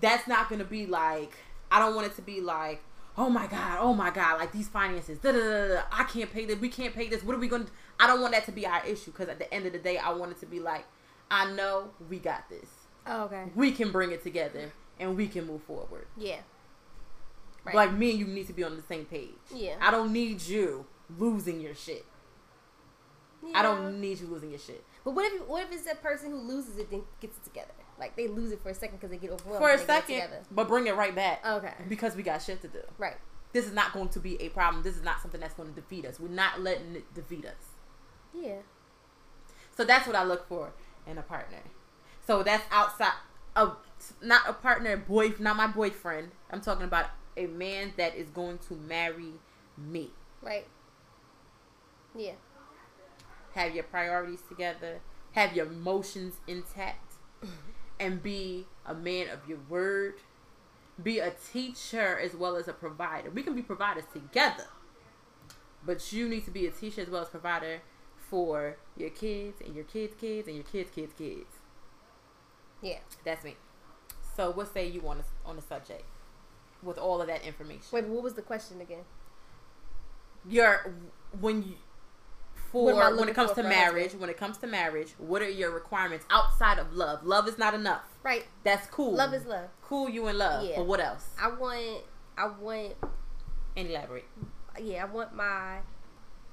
[0.00, 1.36] that's not going to be like,
[1.70, 2.82] I don't want it to be like,
[3.16, 6.44] oh my God, oh my God, like these finances, da da da I can't pay
[6.46, 8.52] this, we can't pay this, what are we going to I don't want that to
[8.52, 10.58] be our issue because at the end of the day, I want it to be
[10.60, 10.84] like,
[11.30, 12.68] I know we got this.
[13.06, 13.44] oh, okay.
[13.54, 16.06] We can bring it together and we can move forward.
[16.16, 16.40] Yeah.
[17.64, 17.74] Right.
[17.74, 19.30] Like me and you need to be on the same page.
[19.54, 19.76] Yeah.
[19.80, 20.86] I don't need you
[21.18, 22.04] losing your shit.
[23.54, 24.84] I don't need you losing your shit.
[25.04, 27.72] But what if what if it's that person who loses it then gets it together?
[27.98, 29.62] Like they lose it for a second because they get overwhelmed.
[29.62, 31.44] For a and they get it second, but bring it right back.
[31.46, 31.72] Okay.
[31.88, 32.80] Because we got shit to do.
[32.98, 33.16] Right.
[33.52, 34.82] This is not going to be a problem.
[34.82, 36.18] This is not something that's going to defeat us.
[36.18, 37.54] We're not letting it defeat us.
[38.34, 38.58] Yeah.
[39.76, 40.72] So that's what I look for
[41.06, 41.58] in a partner.
[42.26, 43.12] So that's outside
[43.54, 43.76] of
[44.20, 46.32] not a partner, boy, not my boyfriend.
[46.50, 49.34] I'm talking about a man that is going to marry
[49.76, 50.10] me.
[50.42, 50.66] Right.
[52.16, 52.32] Yeah.
[53.54, 55.00] Have your priorities together.
[55.32, 57.14] Have your emotions intact,
[57.98, 60.14] and be a man of your word.
[61.02, 63.30] Be a teacher as well as a provider.
[63.30, 64.66] We can be providers together,
[65.84, 67.80] but you need to be a teacher as well as provider
[68.16, 71.58] for your kids and your kids' kids and your kids' kids' kids.
[72.80, 72.98] Yeah.
[73.24, 73.56] That's me.
[74.36, 76.04] So, what say you on the, on the subject
[76.82, 77.86] with all of that information?
[77.92, 79.04] Wait, what was the question again?
[80.48, 80.92] Your
[81.40, 81.74] when you
[82.74, 84.20] for What am I when it comes to marriage, husband?
[84.22, 87.24] when it comes to marriage, what are your requirements outside of love?
[87.24, 88.02] Love is not enough.
[88.22, 88.44] Right.
[88.64, 89.12] That's cool.
[89.14, 89.68] Love is love.
[89.82, 90.08] cool.
[90.10, 90.76] You in love, Yeah.
[90.78, 91.28] but what else?
[91.40, 92.02] I want.
[92.36, 92.94] I want.
[93.76, 94.24] And elaborate.
[94.80, 95.02] Yeah.
[95.02, 95.78] I want my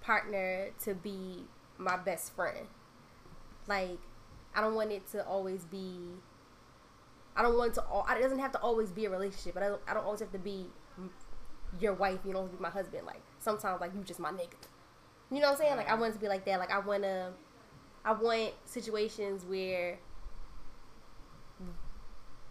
[0.01, 1.45] partner to be
[1.77, 2.67] my best friend.
[3.67, 3.97] Like,
[4.55, 5.97] I don't want it to always be.
[7.36, 7.84] I don't want it to.
[7.91, 9.53] al- It doesn't have to always be a relationship.
[9.55, 9.81] But I don't.
[9.88, 10.67] I don't always have to be
[11.79, 12.19] your wife.
[12.25, 13.07] You don't have to be my husband.
[13.07, 14.53] Like sometimes, like you just my nigga.
[15.31, 15.77] You know what I'm saying?
[15.77, 16.59] Like I want it to be like that.
[16.59, 17.31] Like I want to.
[18.03, 19.99] I want situations where.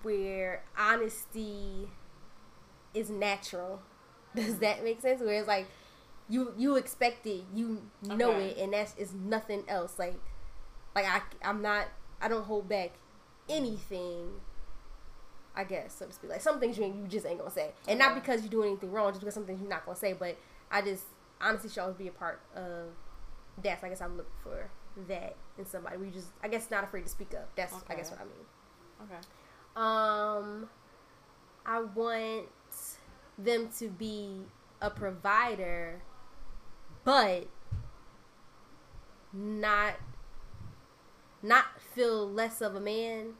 [0.02, 1.88] Where honesty
[2.94, 3.82] is natural.
[4.34, 4.84] Does that mm-hmm.
[4.84, 5.20] make sense?
[5.20, 5.66] Where it's like
[6.30, 8.50] you you expect it, you know Okay.
[8.50, 9.98] it, and that's is nothing else.
[9.98, 10.18] Like
[10.94, 11.88] like I I'm not
[12.20, 12.92] I don't hold back
[13.48, 14.40] anything.
[15.54, 16.30] I guess so to speak.
[16.30, 18.92] Like some things you you just ain't gonna say, and not because you do anything
[18.92, 20.12] wrong, just because some things you're not gonna say.
[20.12, 20.38] But
[20.70, 21.04] I just
[21.40, 22.88] honestly should always be a part of
[23.62, 23.80] that.
[23.80, 24.70] So I guess I look for
[25.08, 25.96] that in somebody.
[25.96, 27.48] We just I guess not afraid to speak up.
[27.56, 28.46] That's I guess what I mean.
[29.02, 29.20] Okay.
[29.76, 30.68] Um,
[31.64, 32.48] I want
[33.38, 34.42] them to be
[34.80, 36.02] a provider,
[37.04, 37.48] but
[39.32, 39.94] not
[41.42, 43.34] not feel less of a man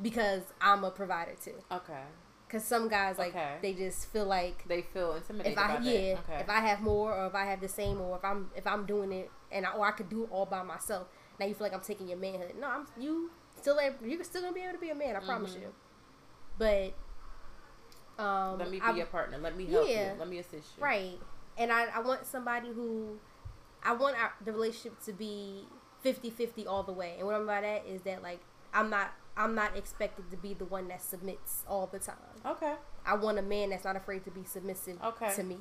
[0.00, 1.54] because I'm a provider too.
[1.72, 2.02] Okay.
[2.46, 3.56] Because some guys like Okay.
[3.60, 6.18] they just feel like They feel intimidated if I about yeah.
[6.20, 6.40] Okay.
[6.40, 8.86] if I have more or if I have the same or if I'm if I'm
[8.86, 11.08] doing it and I, or I could do it all by myself.
[11.40, 12.54] Now you feel like I'm taking your manhood.
[12.60, 13.30] No, I'm you
[13.60, 15.16] still you're still gonna be able to be a man.
[15.16, 15.60] I promise Mhm.
[15.62, 15.74] you.
[16.58, 16.94] But
[18.22, 19.38] um, Let me be I- your partner.
[19.38, 20.12] Let me help Yeah.
[20.14, 20.18] you.
[20.18, 20.82] Let me assist you.
[20.84, 21.18] right,
[21.58, 23.18] and I I want somebody who
[23.82, 25.66] I want our, the relationship to be
[26.04, 27.16] 50-50 all the way.
[27.18, 28.40] And what I'm by that is that like
[28.72, 32.16] I'm not I'm not expected to be the one that submits all the time.
[32.44, 32.74] Okay.
[33.04, 35.34] I want a man that's not afraid to be submissive Okay.
[35.34, 35.58] to me.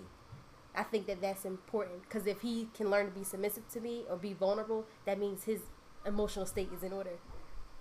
[0.76, 4.04] I think that that's important because if he can learn to be submissive to me
[4.10, 5.62] or be vulnerable, that means his
[6.06, 7.12] emotional state is in order.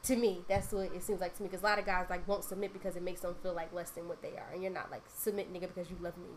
[0.04, 1.48] To me, that's what it seems like to me.
[1.48, 3.90] Because a lot of guys like won't submit because it makes them feel like less
[3.90, 6.28] than what they are, and you're not like submit nigga because you love me.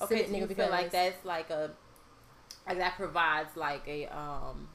[0.00, 0.22] Okay.
[0.24, 1.72] Submit So you nigga feel like that's like a
[2.66, 4.68] like that provides like a um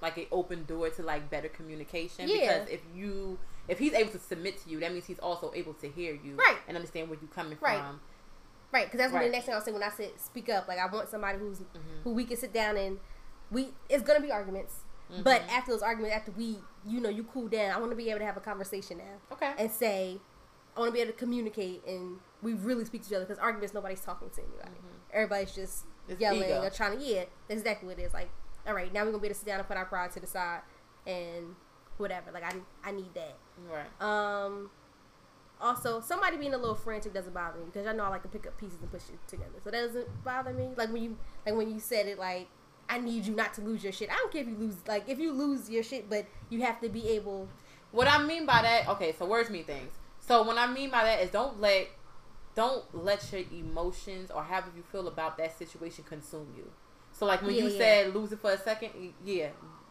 [0.00, 2.60] like a open door to like better communication Yeah.
[2.64, 3.38] because if you
[3.70, 6.34] if he's able to submit to you that means he's also able to hear you
[6.34, 6.58] Right.
[6.68, 7.78] and understand where you're coming Right.
[7.78, 8.00] from
[8.72, 9.26] Right, because that's what Right.
[9.26, 10.68] the next thing I'll say when I said speak up.
[10.68, 12.02] Like I want somebody who's Mhm.
[12.04, 13.00] who we can sit down and
[13.50, 14.82] we it's gonna be arguments,
[15.24, 15.48] but Mhm.
[15.48, 18.20] after those arguments, after we you know you cool down, I want to be able
[18.20, 19.18] to have a conversation now.
[19.32, 20.20] okay and say,
[20.76, 23.40] I want to be able to communicate and we really speak to each other because
[23.40, 24.70] arguments nobody's talking to anybody.
[25.12, 26.12] Everybody's just Mm-hmm.
[26.12, 26.62] It's yelling ego.
[26.62, 27.24] or trying to yeah.
[27.48, 28.14] That's exactly what it is.
[28.14, 28.30] Like
[28.68, 30.20] all right, now we're gonna be able to sit down and put our pride to
[30.20, 30.60] the side
[31.06, 31.56] and
[32.00, 32.30] whatever.
[32.32, 32.54] Like I
[32.88, 33.36] I need that.
[33.70, 33.86] Right.
[34.00, 34.70] Um.
[35.62, 38.28] Also, somebody being a little frantic doesn't bother me because I know I like to
[38.28, 39.50] pick up pieces and push it together.
[39.62, 40.70] So that doesn't bother me.
[40.74, 42.48] Like when you like when you said it, like
[42.88, 44.10] I need you not to lose your shit.
[44.10, 44.76] I don't care if you lose.
[44.88, 47.46] Like if you lose your shit, but you have to be able.
[47.92, 49.92] What I mean by that, okay, so words mean things.
[50.20, 51.88] So what I mean by that is don't let
[52.54, 56.70] don't let your emotions or how you feel about that situation consume you.
[57.12, 57.78] So like when Yeah, you yeah.
[57.78, 59.48] said lose it for a second, yeah,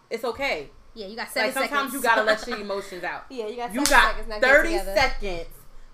[0.09, 0.71] it's okay.
[0.95, 1.93] Yeah, you got Like seven sometimes seconds.
[1.93, 3.25] you gotta let your emotions out.
[3.29, 3.73] yeah, you got.
[3.73, 5.47] You got seconds, thirty seconds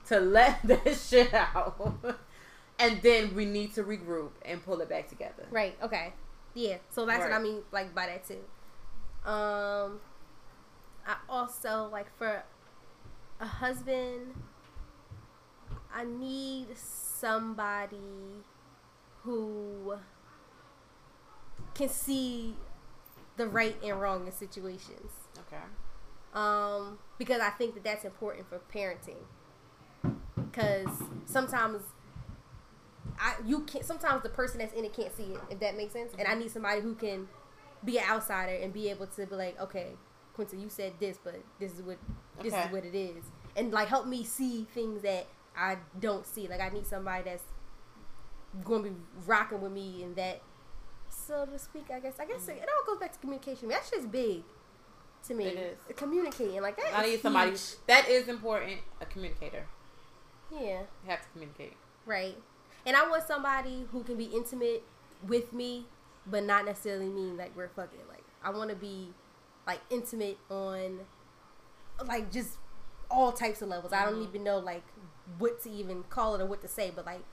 [0.07, 1.95] to let this shit out,
[2.79, 5.45] and then we need to regroup and pull it back together.
[5.51, 5.75] Right.
[5.83, 6.13] Okay.
[6.53, 6.77] Yeah.
[6.89, 8.39] So that's what I mean, like by that too.
[9.29, 9.99] Um,
[11.07, 12.43] I also like for
[13.41, 14.33] a husband,
[15.93, 18.43] I need somebody
[19.23, 19.95] who
[21.73, 22.55] can see
[23.37, 25.11] the right and wrong in situations.
[25.47, 25.61] Okay.
[26.33, 29.23] Um, because I think that that's important for parenting.
[30.51, 30.89] Because
[31.25, 31.81] sometimes
[33.19, 35.93] I you can sometimes the person that's in it can't see it if that makes
[35.93, 37.27] sense, and I need somebody who can
[37.83, 39.89] be an outsider and be able to be like, okay,
[40.33, 41.97] Quincy, you said this, but this is what
[42.41, 42.63] this Okay.
[42.65, 43.23] is what it is,
[43.55, 46.47] and like help me see things that I don't see.
[46.47, 47.43] Like I need somebody that's
[48.63, 48.95] going to be
[49.25, 50.41] rocking with me in that,
[51.25, 51.85] so to speak.
[51.93, 53.69] I guess I guess it, it all goes back to communication.
[53.69, 54.43] That shit's big
[55.27, 55.45] to me.
[55.47, 55.57] It
[55.89, 55.95] is.
[55.97, 56.93] communicating like that.
[56.95, 57.61] I is need somebody huge.
[57.87, 58.79] that is important.
[59.01, 59.65] A communicator.
[60.51, 60.81] Yeah.
[61.03, 61.73] You have to communicate.
[62.05, 62.37] Right.
[62.85, 64.83] And I want somebody who can be intimate
[65.27, 65.85] with me,
[66.27, 67.99] but not necessarily mean like we're fucking.
[68.09, 69.09] Like I want to be
[69.65, 70.99] like intimate on
[72.05, 72.57] like just
[73.09, 73.93] all types of levels.
[73.93, 74.27] I don't Mhm.
[74.29, 74.83] even know like
[75.39, 77.23] what to even call it or what to say, but like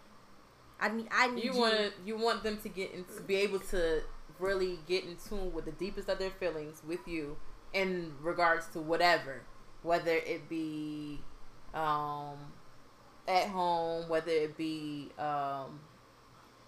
[0.82, 3.60] I need I need You want you want them to get in, to be able
[3.60, 4.02] to
[4.40, 7.36] really get in tune with the deepest of their feelings with you
[7.72, 9.42] in regards to whatever,
[9.82, 11.20] whether it be
[11.72, 12.36] um
[13.28, 15.80] at home, whether it be um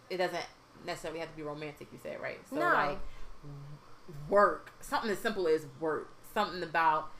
[0.09, 0.47] it doesn't
[0.87, 1.89] necessarily have to be romantic.
[1.93, 2.73] You said right, so No.
[2.73, 2.99] like
[4.29, 7.11] work, something as simple as work, something about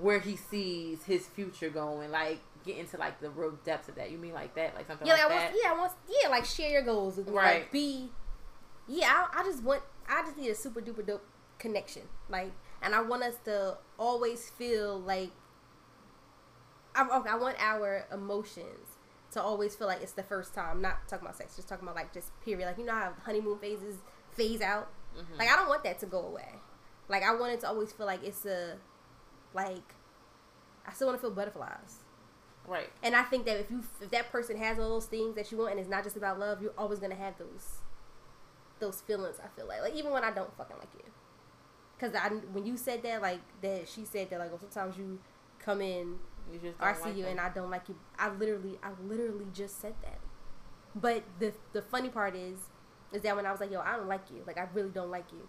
[0.00, 4.10] where he sees his future going, like get into like the real depths of that.
[4.10, 5.52] You mean like that, like something yeah, like like, I that?
[5.52, 5.92] want, yeah, I want,
[6.22, 7.32] yeah, like share your goals with me.
[7.34, 7.72] Like Right.
[7.72, 8.10] be,
[8.88, 11.24] yeah, I, I just want, I just need a super duper dope
[11.58, 12.02] connection.
[12.28, 15.30] Like, and I want us to always feel like,
[16.94, 18.96] I, okay, I want our emotions
[19.32, 20.82] to always feel like it's the first time.
[20.82, 22.66] Not talking about sex, just talking about like just period.
[22.66, 23.96] Like you know how honeymoon phases
[24.32, 24.88] phase out.
[25.16, 25.38] Mhm.
[25.38, 26.54] Like I don't want that to go away.
[27.08, 28.76] Like I want it to always feel like it's a,
[29.54, 29.94] like,
[30.86, 32.02] I still want to feel butterflies.
[32.66, 32.90] Right.
[33.02, 35.58] And I think that if you if that person has all those things that you
[35.58, 37.80] want, and it's not just about love, you're always gonna have those
[38.78, 39.36] those feelings.
[39.42, 41.12] I feel like, like even when I don't fucking like you,
[41.98, 45.18] because I when you said that, like that she said that, like well, sometimes you
[45.58, 46.18] come in
[46.52, 47.32] You just I see like you them.
[47.32, 47.96] and I don't like you.
[48.18, 50.18] I literally, I literally just said that.
[50.94, 52.58] But the the funny part is,
[53.12, 54.42] is that when I was like, yo, I don't like you.
[54.46, 55.48] Like I really don't like you.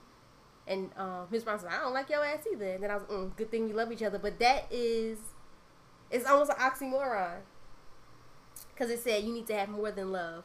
[0.68, 2.72] And um, his response was, I don't like your ass either.
[2.74, 4.20] And then I was, mm, good thing we love each other.
[4.20, 5.18] But that is,
[6.12, 7.40] it's almost an oxymoron.
[8.74, 10.44] Because it said you need to have more than love.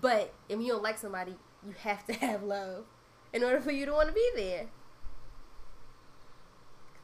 [0.00, 2.84] But if you don't like somebody, you have to have love
[3.32, 4.66] in order for you to want to be there.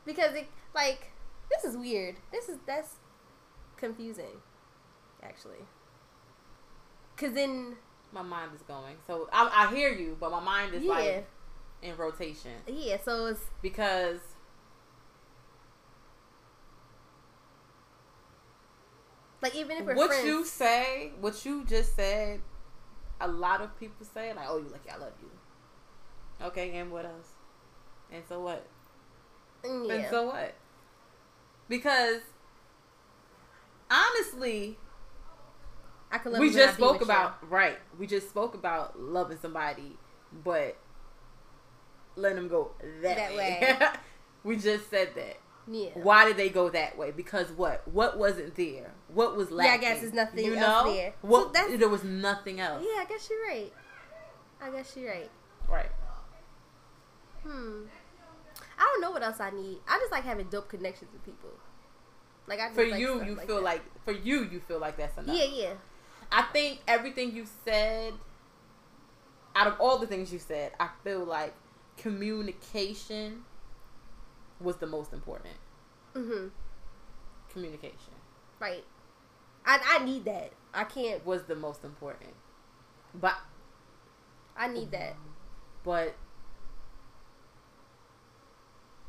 [0.05, 1.13] Because it, like,
[1.51, 2.17] this is weird.
[2.33, 2.95] This is that's
[3.77, 4.41] confusing,
[5.23, 5.67] actually.
[7.17, 7.77] Cause then,
[8.13, 8.97] my mind is going.
[9.07, 11.29] So I, I hear you, but my mind is yeah, like
[11.83, 12.97] in rotation yeah.
[13.05, 14.21] So it's because
[19.43, 22.41] like even if we're what friends, you say, what you just said,
[23.21, 25.31] a lot of people say like, "Oh, you lucky, I love you."
[26.47, 27.29] Okay, and what else?
[28.13, 28.67] And so what?
[29.65, 30.55] mm, yeah, And so what?
[31.69, 32.21] Because
[33.91, 34.79] honestly,
[36.11, 37.15] I could love we you when I just spoke with you.
[37.15, 37.79] about right.
[37.99, 39.97] We just spoke about loving somebody,
[40.45, 40.77] but
[42.17, 42.73] letting them go
[43.03, 43.61] that, That way.
[43.81, 43.87] way.
[44.45, 45.37] we just said that.
[45.71, 45.91] Yeah.
[45.95, 47.11] Why did they go that way?
[47.13, 47.87] Because what?
[47.89, 48.91] What wasn't there?
[49.09, 49.69] What was left?
[49.69, 50.93] Yeah, I guess there's nothing you else know?
[50.95, 51.13] there.
[51.23, 51.53] So What?
[51.53, 52.83] that's- there was nothing else.
[52.85, 53.73] Yeah, I guess you're right.
[54.63, 55.31] I guess you're right.
[55.69, 55.91] Right.
[57.45, 57.83] Hmm.
[58.79, 59.79] I don't know what else I need.
[59.89, 61.51] I just like having dope connections with people.
[62.47, 63.63] Like I just For like you, you like feel that.
[63.65, 65.37] like for you, you feel like that's enough.
[65.37, 65.73] yeah, yeah.
[66.33, 68.13] I think everything you said,
[69.55, 71.55] out of all the things you said, I feel like
[71.97, 73.45] communication
[74.61, 75.55] was the most important.
[76.15, 76.49] Mm-hmm.
[77.53, 78.15] Communication
[78.59, 78.85] Right.
[79.65, 80.53] I I need that.
[80.75, 81.25] I can't.
[81.27, 82.35] was the most important.
[83.15, 83.37] But
[84.57, 85.17] I need that.
[85.83, 86.15] but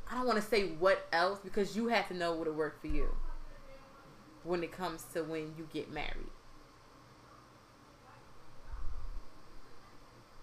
[0.10, 2.88] I don't want to say what else because you have to know what'll work for
[2.88, 3.16] you
[4.44, 6.32] when it comes to when you get married.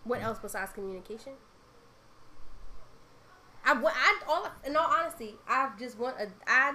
[0.05, 1.35] What else besides communication?
[3.69, 6.73] I, I all in all honesty, I just want a I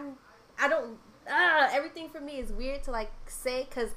[0.59, 3.89] I don't uh, everything for me is weird to like say because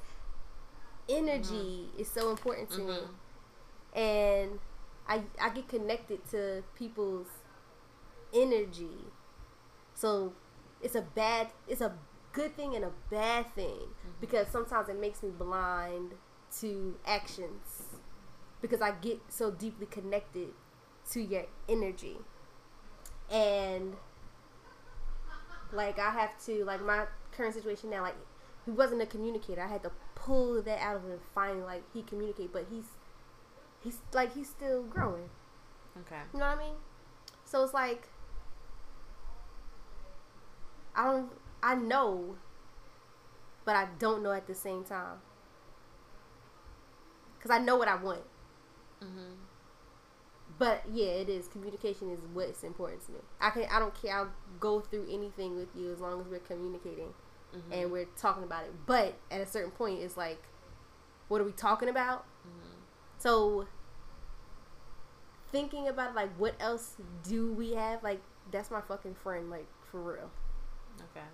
[1.07, 2.01] energy mm-hmm.
[2.01, 3.99] is so important to me, mm-hmm.
[3.99, 4.59] and
[5.07, 7.27] I I get connected to people's
[8.33, 9.05] energy,
[9.93, 10.33] so
[10.81, 11.93] it's a bad it's a
[12.33, 14.09] good thing and a bad thing mm-hmm.
[14.19, 16.13] because sometimes it makes me blind
[16.61, 17.99] to actions
[18.59, 20.49] because I get so deeply connected
[21.11, 22.17] to your energy.
[23.31, 23.95] And
[25.73, 28.15] like I have to like my current situation now, like
[28.65, 29.61] he wasn't a communicator.
[29.61, 32.85] I had to pull that out of him and finally like he communicate, but he's
[33.83, 35.29] he's like he's still growing.
[36.01, 36.21] Okay.
[36.33, 36.75] You know what I mean?
[37.45, 38.07] So it's like
[40.95, 42.35] I don't I know
[43.65, 45.17] but I don't know at the same time.
[47.41, 48.23] Cuz I know what I want.
[49.03, 49.46] Mm-hmm.
[50.57, 53.19] But yeah, it is communication is what's important to me.
[53.39, 54.15] I can I don't care.
[54.17, 57.13] I'll go through anything with you as long as we're communicating
[57.55, 57.71] Mm-hmm.
[57.71, 58.73] and we're talking about it.
[58.85, 60.43] But at a certain point, it's like,
[61.29, 62.25] what are we talking about?
[62.45, 62.75] Mm-hmm.
[63.19, 63.67] So
[65.51, 68.03] thinking about like what else do we have?
[68.03, 69.49] Like that's my fucking friend.
[69.49, 70.29] Like for real.
[71.11, 71.25] Okay.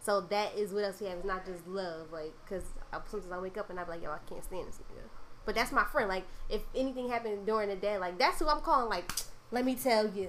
[0.00, 1.18] So that is what else we have.
[1.18, 2.62] It's not just love, like, cause
[2.92, 5.02] I, sometimes I wake up and I'm like, yo, I can't stand this nigga.
[5.46, 6.08] But that's my friend.
[6.08, 8.90] Like, if anything happened during the day, like that's who I'm calling.
[8.90, 9.10] Like,
[9.50, 10.28] let me tell you,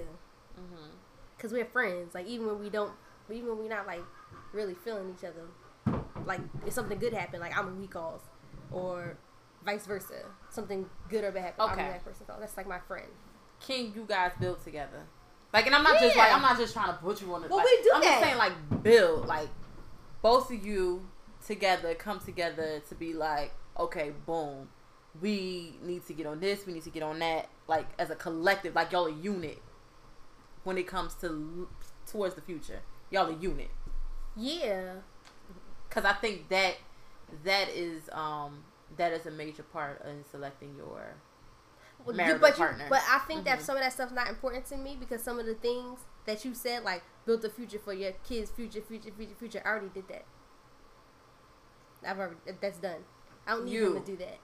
[0.58, 0.90] Mm-hmm.
[1.38, 2.14] cause we're friends.
[2.14, 2.92] Like, even when we don't,
[3.30, 4.02] even when we're not like
[4.52, 8.22] really feeling each other, like if something good happened, like I'm a we calls,
[8.72, 9.16] or
[9.64, 11.82] vice versa, something good or bad happened, Okay.
[11.82, 12.38] I'm that person call.
[12.40, 13.06] That's like my friend.
[13.66, 15.02] Can you guys build together?
[15.52, 17.48] Like, and I'm not just like I'm not just trying to put you on the.
[17.48, 18.08] Well, like, we do I'm that.
[18.10, 18.52] just saying like
[18.82, 19.48] build like
[20.22, 21.02] both of you
[21.46, 24.68] together come together to be like okay boom
[25.20, 28.14] we need to get on this we need to get on that like as a
[28.14, 29.60] collective like y'all a unit
[30.64, 31.68] when it comes to
[32.06, 32.80] towards the future
[33.10, 33.70] y'all a unit
[34.36, 34.94] Yeah,
[35.88, 36.76] because I think that
[37.44, 38.64] that is um
[38.96, 41.14] that is a major part in selecting your
[42.04, 42.84] Well, Marital you, but partner.
[42.84, 43.62] You, but I think that Mhm.
[43.62, 46.54] some of that stuff's not important to me because some of the things that you
[46.54, 49.62] said, like build a future for your kids, future, future, future, future.
[49.64, 50.24] I already did that.
[52.06, 53.04] I've already that's done.
[53.46, 53.94] I don't need You.
[53.94, 54.38] them to do that.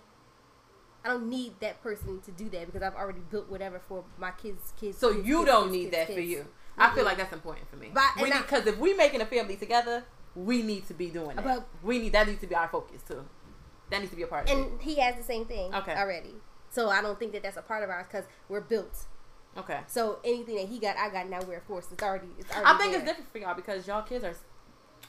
[1.05, 4.31] I don't need that person to do that because I've already built whatever for my
[4.31, 4.73] kids.
[4.81, 4.97] Kids.
[4.99, 6.47] So kids, you kids, don't kids, need that for you.
[6.79, 7.91] I feel like that's important for me.
[7.93, 11.11] But- we and I- because if we're making a family together, we need to be
[11.11, 11.45] doing that.
[11.45, 13.25] But- we need that needs to be our focus too.
[13.91, 14.61] That needs to be a part of it.
[14.61, 15.95] And he has the same thing Okay.
[15.95, 16.35] already.
[16.71, 19.07] So I don't think that that's a part of ours because we're built.
[19.57, 19.81] Okay.
[19.87, 21.29] So anything that he got, I got.
[21.29, 21.93] Now we're forced.
[21.93, 22.27] It's already.
[22.39, 23.01] It's already I think there.
[23.03, 24.35] it's different for y'all because y'all kids are.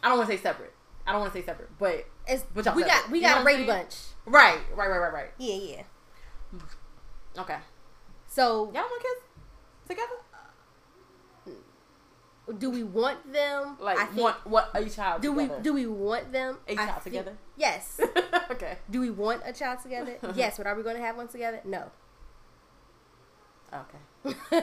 [0.04, 0.74] I don't want to say separate.
[1.08, 3.02] I don't want to say separate, but It's, But y'all we separate.
[3.04, 3.80] got we You know got what a I'm Brady saying?
[3.84, 3.96] bunch.
[4.26, 5.32] right, right, right, right, right.
[5.38, 5.84] Yeah, yeah.
[7.42, 7.58] Okay.
[8.28, 9.22] So Y'all want kids
[9.88, 10.16] together?
[12.60, 13.76] do we want them?
[13.80, 15.56] Like I think, want what a child do together?
[15.58, 16.60] we do we want them?
[16.68, 17.38] a I child think- together?
[17.58, 18.00] Yes.
[18.52, 18.78] okay.
[18.90, 20.18] do we want a child together?
[20.36, 20.58] yes.
[20.58, 21.62] But are we going to have one together?
[21.66, 21.90] No.
[23.74, 23.98] Okay.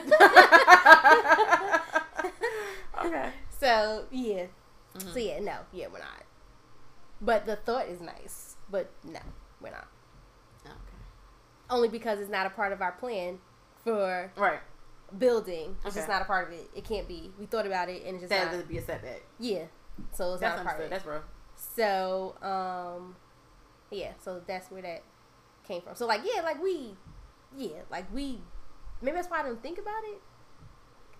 [3.05, 3.29] okay.
[3.59, 4.45] so yeah.
[4.97, 5.17] So mm-hmm.
[5.19, 6.23] yeah, no, yeah, we're not.
[7.23, 8.57] But the thought is nice.
[8.69, 9.19] But no,
[9.61, 9.87] we're not.
[10.65, 10.73] Okay.
[11.69, 13.39] Only because it's not a part of our plan
[13.83, 14.59] for Right.
[15.17, 15.75] building.
[15.77, 15.95] It's Okay.
[15.95, 16.69] just not a part of it.
[16.75, 17.33] It can't be.
[17.39, 19.21] We thought about it and it's just That would be a setback.
[19.39, 19.65] Yeah.
[20.11, 20.89] So it's That's not a part of it.
[20.89, 21.23] That's real.
[21.55, 23.15] So, um,
[23.91, 25.03] yeah, so that's where that
[25.63, 25.95] came from.
[25.95, 26.95] So, like, yeah, like we,
[27.55, 28.41] yeah, like we,
[29.01, 30.19] maybe that's why I don't think about it.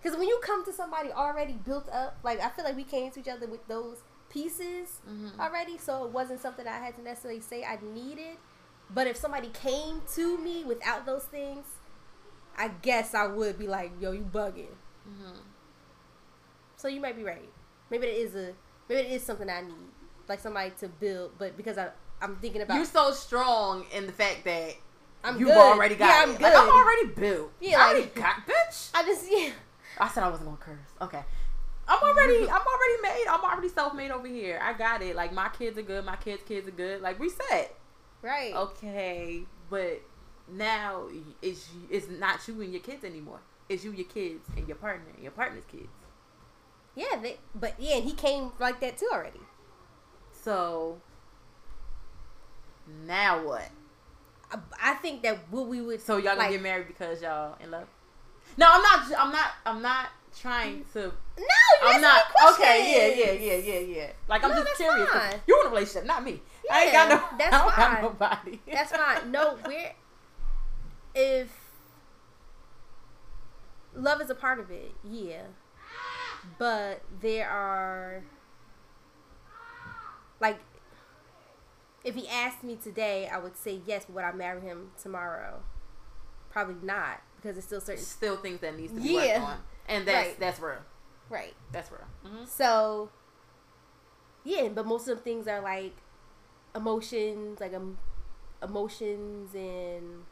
[0.02, 3.10] Because when you come to somebody already built up, like, I feel like we came
[3.12, 4.02] to each other with those
[4.34, 5.38] pieces Mhm.
[5.38, 8.36] already, so it wasn't something I had to necessarily say I needed.
[8.90, 11.64] But if somebody came to me without those things,
[12.58, 14.74] I guess I would be like, yo, you bugging.
[15.08, 15.38] Mhm.
[16.76, 17.48] So you might be right.
[17.90, 18.54] Maybe it is a
[18.88, 19.90] maybe it is something I need,
[20.28, 21.38] like somebody to build.
[21.38, 24.74] But because I I'm thinking about You're so strong in the fact that
[25.22, 25.56] I'm you've good.
[25.56, 26.22] already got yeah.
[26.22, 26.42] I'm good.
[26.42, 27.52] Like, I'm already built.
[27.60, 28.90] Yeah, I already got bitch.
[28.94, 29.50] I just yeah.
[29.98, 30.90] I said I wasn't gonna curse.
[31.00, 31.24] Okay.
[31.86, 33.24] I'm already I'm already made.
[33.28, 34.58] I'm already self made over here.
[34.62, 35.16] I got it.
[35.16, 37.02] Like my kids are good, my kids' kids are good.
[37.02, 37.74] Like reset.
[38.22, 38.54] Right.
[38.54, 39.42] Okay.
[39.68, 40.02] But
[40.50, 41.08] now
[41.42, 43.40] it's it's not you and your kids anymore.
[43.68, 45.88] It's you, your kids, and your partner, and your partner's kids.
[46.94, 49.40] Yeah, they, but yeah, and he came like that too already.
[50.32, 51.00] So
[53.06, 53.68] now what?
[54.52, 57.70] I, I think that what we would So y'all gonna get married because y'all in
[57.70, 57.88] love?
[58.56, 59.18] No, I'm not.
[59.18, 59.50] I'm not.
[59.66, 60.08] I'm not
[60.40, 61.00] trying to.
[61.00, 61.10] No,
[61.82, 62.22] you're I'm not.
[62.52, 64.12] Okay, yeah, yeah, yeah, yeah, yeah.
[64.28, 65.08] Like I'm No, just curious.
[65.46, 66.40] You in a relationship, not me.
[66.70, 67.38] I ain't got no.
[67.38, 68.02] that's I don't fine.
[68.02, 68.60] nobody.
[68.70, 69.30] That's fine.
[69.30, 69.92] No, we're
[71.14, 71.48] if
[73.94, 75.42] love is a part of it, yeah.
[76.58, 78.22] But there are
[80.40, 80.58] like
[82.04, 85.62] if he asked me today, I would say yes, but would I marry him tomorrow?
[86.50, 89.38] Probably not, because it's still certain Still things that needs to be Yeah.
[89.38, 89.58] worked on,
[89.88, 90.40] and that's Right.
[90.40, 90.78] that's real.
[91.30, 91.54] right.
[91.72, 92.06] That's real.
[92.24, 93.10] hmm So,
[94.44, 95.94] yeah, but most of the things are like
[96.74, 97.98] emotions, like um,
[98.62, 100.24] emotions and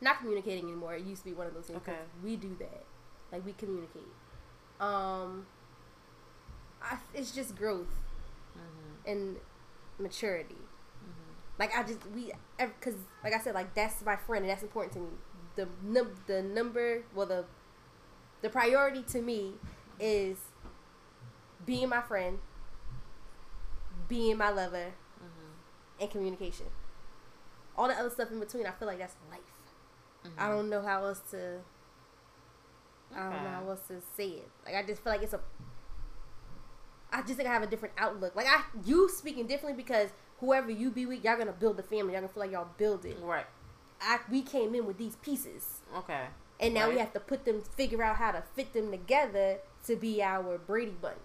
[0.00, 0.94] not communicating anymore.
[0.94, 1.80] It used to be one of those things.
[1.86, 1.98] Okay.
[2.24, 2.84] We do that,
[3.32, 4.08] like we communicate.
[4.80, 5.46] Um,
[6.82, 7.88] I, it's just growth
[8.54, 9.36] hmm and
[9.98, 10.56] maturity.
[10.56, 14.62] hmm Like I just we because like I said, like that's my friend and that's
[14.62, 15.08] important to me.
[15.56, 17.44] The num- the number well the
[18.42, 19.54] the priority to me
[19.98, 20.38] is
[21.64, 22.38] being my friend,
[24.08, 26.66] being my lover, hmm and communication.
[27.76, 29.40] All the other stuff in between, I feel like that's life.
[30.38, 31.58] I don't know how else to.
[33.14, 34.48] I don't know how else to say it.
[34.64, 35.40] Like I just feel like it's a.
[37.12, 38.34] I just think I have a different outlook.
[38.34, 40.10] Like I, you speaking differently because
[40.40, 42.12] whoever you be with, y'all gonna build a family.
[42.12, 43.22] Y'all gonna feel like y'all building.
[43.22, 43.46] Right.
[44.00, 46.24] I we came in with these pieces, Okay.
[46.60, 49.96] And now we have to put them, figure out how to fit them together to
[49.96, 51.16] be our Brady bunch.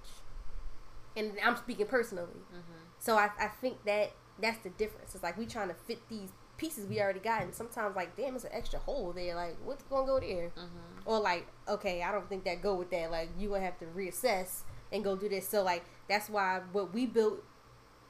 [1.15, 2.39] And I'm speaking personally.
[2.51, 2.57] hmm
[2.99, 5.13] So I, I think that that's the difference.
[5.15, 8.35] It's like we trying to fit these pieces we already got, and sometimes like, damn,
[8.35, 9.35] it's an extra hole there.
[9.35, 10.49] Like, what's gonna go there?
[10.49, 10.67] hmm
[11.05, 13.09] Or like, okay, I don't think that go with that.
[13.11, 14.61] Like, you gonna have to reassess
[14.91, 15.47] and go do this.
[15.47, 17.43] So like, that's why what we built,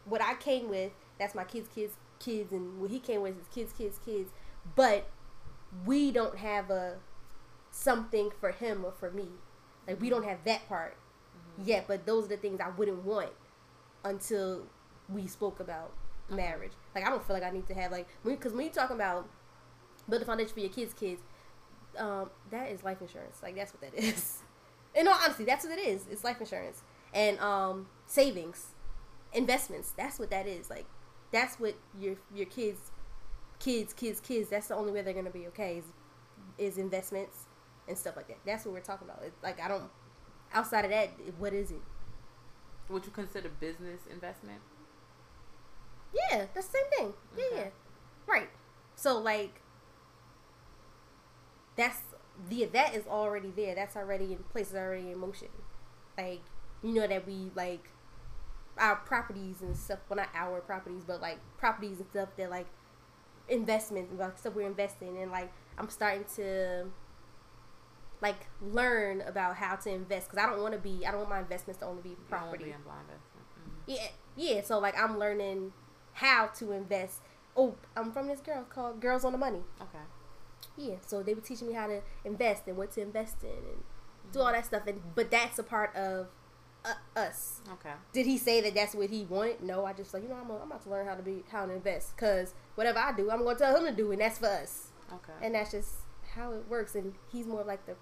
[0.06, 3.48] what I came with, that's my kids, kids, kids, and what he came with is
[3.54, 4.32] kids, kids, kids.
[4.76, 5.08] But
[5.86, 6.98] we don't have a
[7.72, 9.28] something for him or for me.
[9.88, 10.98] Like we don't have that part
[11.64, 11.86] yet.
[11.88, 13.32] But those are the things I wouldn't want
[14.04, 14.64] until
[15.10, 15.92] we spoke about
[16.30, 16.74] marriage.
[16.94, 19.28] Like I don't feel like I need to have like because when you talking about
[20.10, 21.22] build a foundation for your kids, kids,
[21.98, 23.40] um, that is life insurance.
[23.42, 24.40] Like that's what that is.
[24.94, 26.06] In all honesty, that's what it is.
[26.12, 28.68] It's life insurance and um, savings,
[29.34, 29.94] investments.
[29.96, 30.70] That's what that is.
[30.70, 30.86] Like
[31.32, 32.92] that's what your your kids,
[33.60, 34.50] kids, kids, kids.
[34.50, 35.78] That's the only way they're gonna be okay.
[35.78, 35.86] Is,
[36.58, 37.48] is investments
[37.92, 38.38] and stuff like that.
[38.46, 39.24] That's what we're talking about.
[39.24, 39.90] It, like I don't.
[40.54, 41.82] Outside of that, what is it?
[42.90, 44.60] Would you consider business investment?
[46.14, 47.14] Yeah, that's the same thing.
[47.38, 47.56] Yeah, Okay.
[47.58, 47.70] yeah.
[48.28, 48.50] Right.
[48.96, 49.62] So like
[51.76, 52.00] that's
[52.50, 53.76] the that is already there.
[53.76, 55.50] That's already in place, it's already in motion.
[56.18, 56.42] Like,
[56.84, 57.90] you know that we like
[58.78, 62.68] our properties and stuff well not our properties, but like properties and stuff that like
[63.50, 66.86] investments like stuff we're investing in like I'm starting to
[68.22, 71.30] like learn about how to invest because I don't want to be I don't want
[71.32, 72.66] my investments to only be property.
[72.66, 73.48] be in blind investment.
[73.58, 73.82] Mhm.
[73.88, 74.08] Yeah,
[74.56, 74.62] yeah.
[74.62, 75.74] So like I'm learning
[76.14, 77.20] how to invest.
[77.58, 79.62] Oh, I'm from this girl called Girls on the Money.
[79.82, 80.00] Okay.
[80.78, 83.84] Yeah, so they were teaching me how to invest and what to invest in and
[84.32, 84.84] do all that stuff.
[84.88, 86.28] And but that's a part of
[86.86, 87.62] uh, us.
[87.74, 87.92] Okay.
[88.14, 89.62] Did he say that that's what he wanted?
[89.62, 91.44] No, I just like you know I'm, a, I'm about to learn how to be
[91.52, 94.22] how to invest because whatever I do, I'm going to tell him to do, and
[94.22, 94.90] that's for us.
[95.12, 95.46] Okay.
[95.46, 95.90] And that's just
[96.36, 96.96] how it works.
[96.96, 97.96] And he's more like the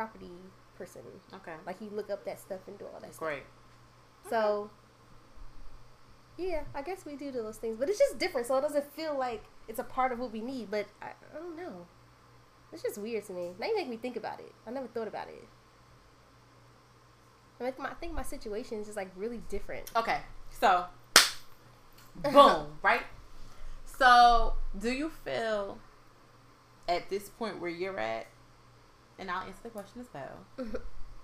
[0.00, 0.30] property
[0.78, 1.02] person.
[1.34, 1.52] okay.
[1.66, 3.18] Like he look up that stuff and do all that stuff.
[3.18, 3.42] Great.
[4.30, 4.70] So,
[6.38, 8.46] yeah, I guess we do do those things, but it's just different.
[8.46, 10.70] So it doesn't feel like it's a part of what we need.
[10.70, 11.86] But I, I don't know.
[12.72, 13.50] It's just weird to me.
[13.58, 14.52] Now you make me think about it.
[14.66, 15.46] I never thought about it.
[17.60, 19.90] I, my, I think my situation is just like really different.
[19.94, 20.20] Okay.
[20.48, 20.86] So,
[22.32, 23.02] boom, right?
[23.98, 25.76] So, do you feel
[26.88, 28.28] at this point where you're at,
[29.20, 30.72] and I'll answer the question as well,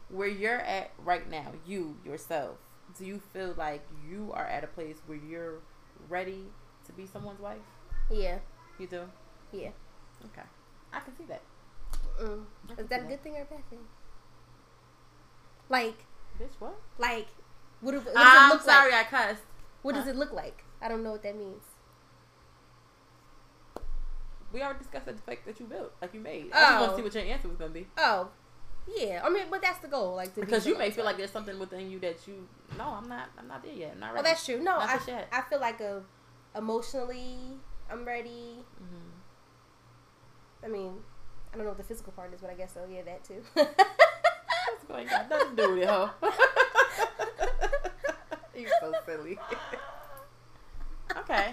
[0.09, 2.59] where you're at right now, you yourself,
[2.97, 5.59] do you feel like you are at a place where you're
[6.09, 6.45] ready
[6.87, 7.59] to be someone's wife?
[8.11, 8.39] yeah,
[8.79, 9.03] You do?
[9.53, 9.71] yeah.
[10.27, 10.47] Okay.
[10.93, 11.43] I can see that.
[12.23, 12.45] Mm.
[12.71, 13.81] I Is that a see good thing or a bad thing?
[15.69, 16.05] Like,
[16.41, 16.77] Bitch, what?
[16.99, 17.27] like,
[17.81, 19.13] what, do- what does I'm it look sorry like?
[19.13, 19.43] I cussed.
[19.83, 20.65] What does it look like?
[20.81, 21.63] I don't know what that means.
[24.57, 26.51] We already discussed the fact that you built, like you made.
[26.51, 26.91] I just want Oh.
[26.93, 27.87] to see what your answer was going to be.
[27.99, 28.31] Oh,
[28.89, 29.21] yeah.
[29.23, 30.15] I mean, but that's the goal.
[30.15, 32.49] Like to be Because you may feel like there's something within you that you
[32.79, 33.91] no, I'm not I'm not there yet.
[33.93, 34.17] I'm not ready.
[34.23, 34.57] Well, that's true.
[34.57, 35.29] No, Not I, yet.
[35.31, 36.03] I feel like a
[36.57, 37.37] emotionally
[37.91, 38.65] I'm ready.
[38.83, 39.11] Mhm.
[40.65, 40.95] I mean,
[41.53, 42.87] I don't know what the physical part is, but I guess so.
[42.91, 43.43] Yeah, that too.
[43.55, 46.09] That's going got nothing to do with it, huh?
[48.57, 49.39] You're so silly.
[51.19, 51.49] okay.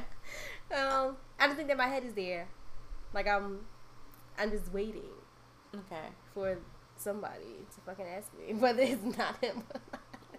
[0.74, 2.48] um, I don't think that my head is there.
[3.14, 3.60] Like I'm,
[4.38, 5.10] I'm just waiting
[5.76, 6.08] Okay.
[6.34, 6.58] for
[6.98, 9.64] somebody to fucking ask me whether it's not him.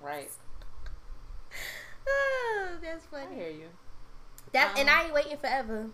[0.02, 0.30] Right.
[2.08, 3.26] oh, that's funny.
[3.30, 3.68] I hear you.
[4.52, 5.86] That and Um, I ain't waiting forever.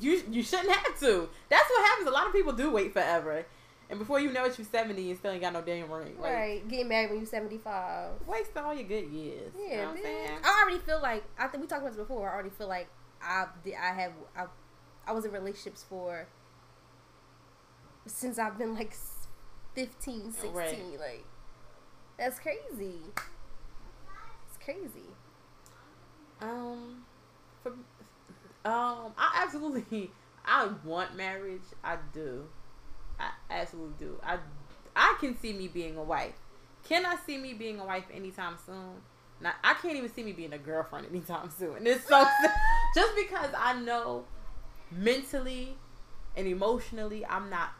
[0.00, 1.28] You you shouldn't have to.
[1.48, 2.08] That's what happens.
[2.08, 3.46] A lot of people do wait forever,
[3.88, 6.14] and before you know it, you're seventy and still ain't got no damn ring.
[6.20, 8.10] Like, right, getting married when you're 75.
[8.26, 9.52] Wasting all your good years.
[9.56, 10.30] you know Yeah, I'm saying?
[10.44, 12.28] I already feel like I think we talked about this before.
[12.28, 12.88] I already feel like
[13.22, 13.46] I
[13.80, 14.44] I have I,
[15.08, 16.26] I was in relationships for
[18.06, 19.26] since I've been like s-
[19.74, 20.52] 15, 16.
[20.52, 20.78] Right.
[20.98, 21.24] Like
[22.18, 23.00] that's crazy.
[23.16, 25.08] It's crazy.
[26.40, 27.04] Um,
[27.62, 27.70] for,
[28.64, 30.10] um, I absolutely,
[30.44, 31.62] I want marriage.
[31.82, 32.44] I do.
[33.18, 34.20] I absolutely do.
[34.22, 34.38] I,
[34.94, 36.34] I can see me being a wife.
[36.84, 39.02] Can I see me being a wife anytime soon?
[39.40, 41.86] Now, I can't even see me being a girlfriend anytime soon.
[41.86, 42.24] It's so
[42.94, 44.24] just because I know
[44.90, 45.76] mentally
[46.36, 47.70] and emotionally, I'm not,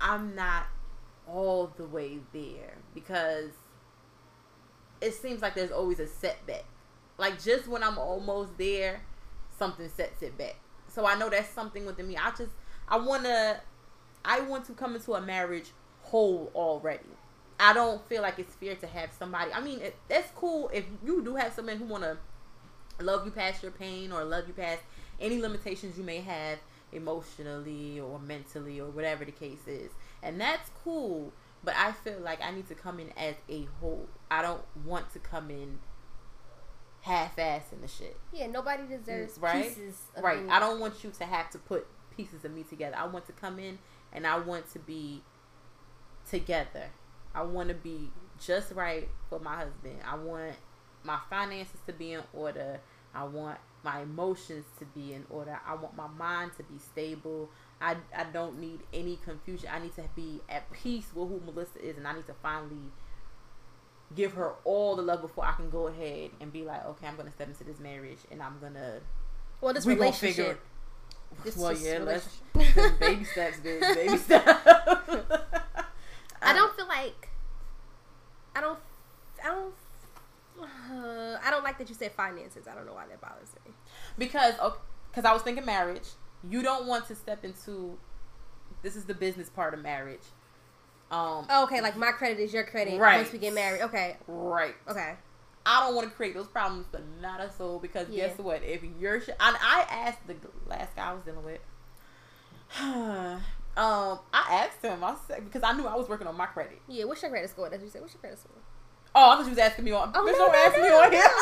[0.00, 0.66] I'm not
[1.26, 3.50] all the way there because
[5.00, 6.64] it seems like there's always a setback.
[7.18, 9.02] Like just when I'm almost there,
[9.58, 10.56] something sets it back.
[10.88, 12.16] So I know that's something within me.
[12.16, 12.52] I just
[12.88, 13.60] I wanna
[14.24, 15.70] I want to come into a marriage
[16.02, 17.04] whole already.
[17.58, 19.52] I don't feel like it's fair to have somebody.
[19.52, 22.18] I mean, it, that's cool if you do have someone who wanna
[23.00, 24.82] love you past your pain or love you past
[25.20, 26.58] any limitations you may have
[26.92, 29.90] emotionally or mentally or whatever the case is.
[30.22, 31.32] And that's cool.
[31.62, 34.06] But I feel like I need to come in as a whole.
[34.30, 35.78] I don't want to come in
[37.02, 38.16] half ass in the shit.
[38.32, 39.64] Yeah, nobody deserves Right?
[39.64, 39.98] pieces.
[40.16, 40.46] Of Right.
[40.48, 41.86] I don't want you to have to put
[42.16, 42.96] pieces of me together.
[42.96, 43.78] I want to come in
[44.12, 45.22] and I want to be
[46.28, 46.90] together.
[47.34, 49.98] I want to be just right for my husband.
[50.06, 50.54] I want
[51.04, 52.80] my finances to be in order.
[53.14, 55.60] I want my emotions to be in order.
[55.66, 57.50] I want my mind to be stable.
[57.80, 59.68] I, I don't need any confusion.
[59.72, 62.90] I need to be at peace with who Melissa is, and I need to finally
[64.14, 67.16] give her all the love before I can go ahead and be like, okay, I'm
[67.16, 69.00] gonna step into this marriage, and I'm gonna
[69.60, 70.36] Well, this we relationship.
[70.36, 70.58] figure.
[71.44, 72.28] This well, yeah, let's
[73.00, 74.60] baby steps, bitch, baby steps.
[76.42, 77.28] I don't feel like
[78.54, 78.78] I don't
[79.44, 79.74] I don't
[80.64, 82.66] uh, I don't like that you said finances.
[82.70, 83.72] I don't know why that bothers me.
[84.18, 84.54] because
[85.10, 86.08] because I was thinking marriage.
[86.48, 87.96] You don't want to step into.
[88.82, 90.20] This is the business part of marriage.
[91.10, 93.16] Um, Oh, okay, like my credit is your credit Right.
[93.18, 93.82] once we get married.
[93.82, 94.74] Okay, right.
[94.88, 95.14] okay.
[95.66, 98.28] I don't want to create those problems for not a soul because Yeah.
[98.28, 98.62] guess what?
[98.62, 100.34] If you're, sh- and I asked the
[100.66, 101.60] last guy I was dealing with.
[102.80, 103.40] um,
[103.76, 105.02] I asked him.
[105.04, 106.80] I said because I knew I was working on my credit.
[106.88, 107.68] Yeah, what's your credit score?
[107.70, 108.02] That's what you said.
[108.02, 108.56] What's your credit score?
[109.14, 110.10] Oh, I thought you was asking me on.
[110.14, 111.24] Oh, bitch, no, don't no, ask me no, on here.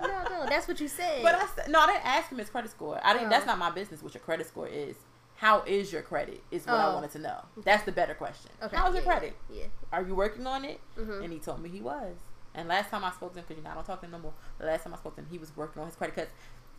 [0.00, 1.22] No, no, that's what you said.
[1.22, 1.80] But I said no.
[1.80, 3.00] I didn't ask him his credit score.
[3.02, 3.28] I didn't.
[3.28, 3.30] Oh.
[3.30, 4.02] That's not my business.
[4.02, 4.94] What your credit score is?
[5.36, 6.42] How is your credit?
[6.50, 6.94] Is what I Oh.
[6.94, 7.44] wanted to know.
[7.64, 8.50] That's the better question.
[8.62, 9.34] okay, How's your credit?
[9.50, 9.64] Yeah.
[9.92, 10.80] Are you working on it?
[10.96, 11.04] yeah.
[11.04, 11.24] Mhm.
[11.24, 12.16] And he told me he was.
[12.54, 14.12] And last time I spoke to him, because you know I don't talk to him
[14.12, 14.32] no more.
[14.58, 16.30] The last time I spoke to him, he was working on his credit because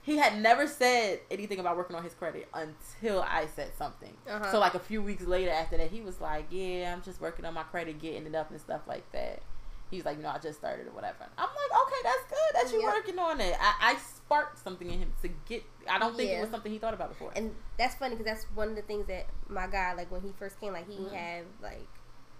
[0.01, 4.15] he had never said anything about working on his credit until I said something.
[4.29, 4.51] Uh-huh.
[4.51, 7.45] So like a few weeks later after that, he was like, "Yeah, I'm just working
[7.45, 9.41] on my credit, getting it up and stuff like that."
[9.89, 12.71] He's like, "You know, I just started or whatever." I'm like, "Okay, that's good that
[12.71, 12.93] you're Yep.
[12.93, 15.63] working on it." I, I sparked something in him to get.
[15.89, 16.37] I don't think Yeah.
[16.37, 17.31] it was something he thought about before.
[17.35, 20.33] And that's funny because that's one of the things that my guy, like when he
[20.37, 21.09] first came, like he Mhm.
[21.11, 21.87] didn't like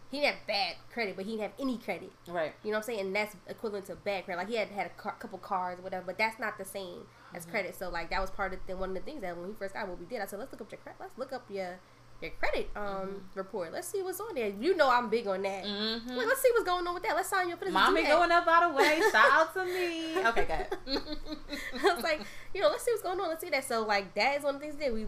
[0.09, 2.11] he didn't have bad credit, but he didn't have any credit.
[2.29, 2.53] right.
[2.63, 2.99] You know what I'm saying?
[3.07, 4.39] And that's equivalent to bad credit.
[4.39, 7.05] Like he had had a car, couple cars, or whatever, but that's not the same
[7.33, 7.49] as Mhm.
[7.51, 7.75] credit.
[7.75, 9.73] So like that was part of the, one of the things that when he first
[9.73, 10.99] got what we did, I said let's look up your credit.
[11.01, 11.79] Let's look up your
[12.21, 13.21] your credit um Mhm.
[13.35, 13.71] report.
[13.71, 14.47] Let's see what's on there.
[14.49, 15.63] You know I'm big on that.
[15.63, 16.09] Mm-hmm.
[16.09, 17.15] Like, let's see what's going on with that.
[17.15, 17.73] Let's sign you up for this.
[17.73, 18.99] Mommy going up out of the way.
[19.11, 20.17] Shout out to me.
[20.25, 20.97] Okay, good.
[21.83, 22.21] I was like,
[22.53, 23.27] you know, let's see what's going on.
[23.29, 23.63] Let's see that.
[23.65, 25.05] So like that is one of the things that we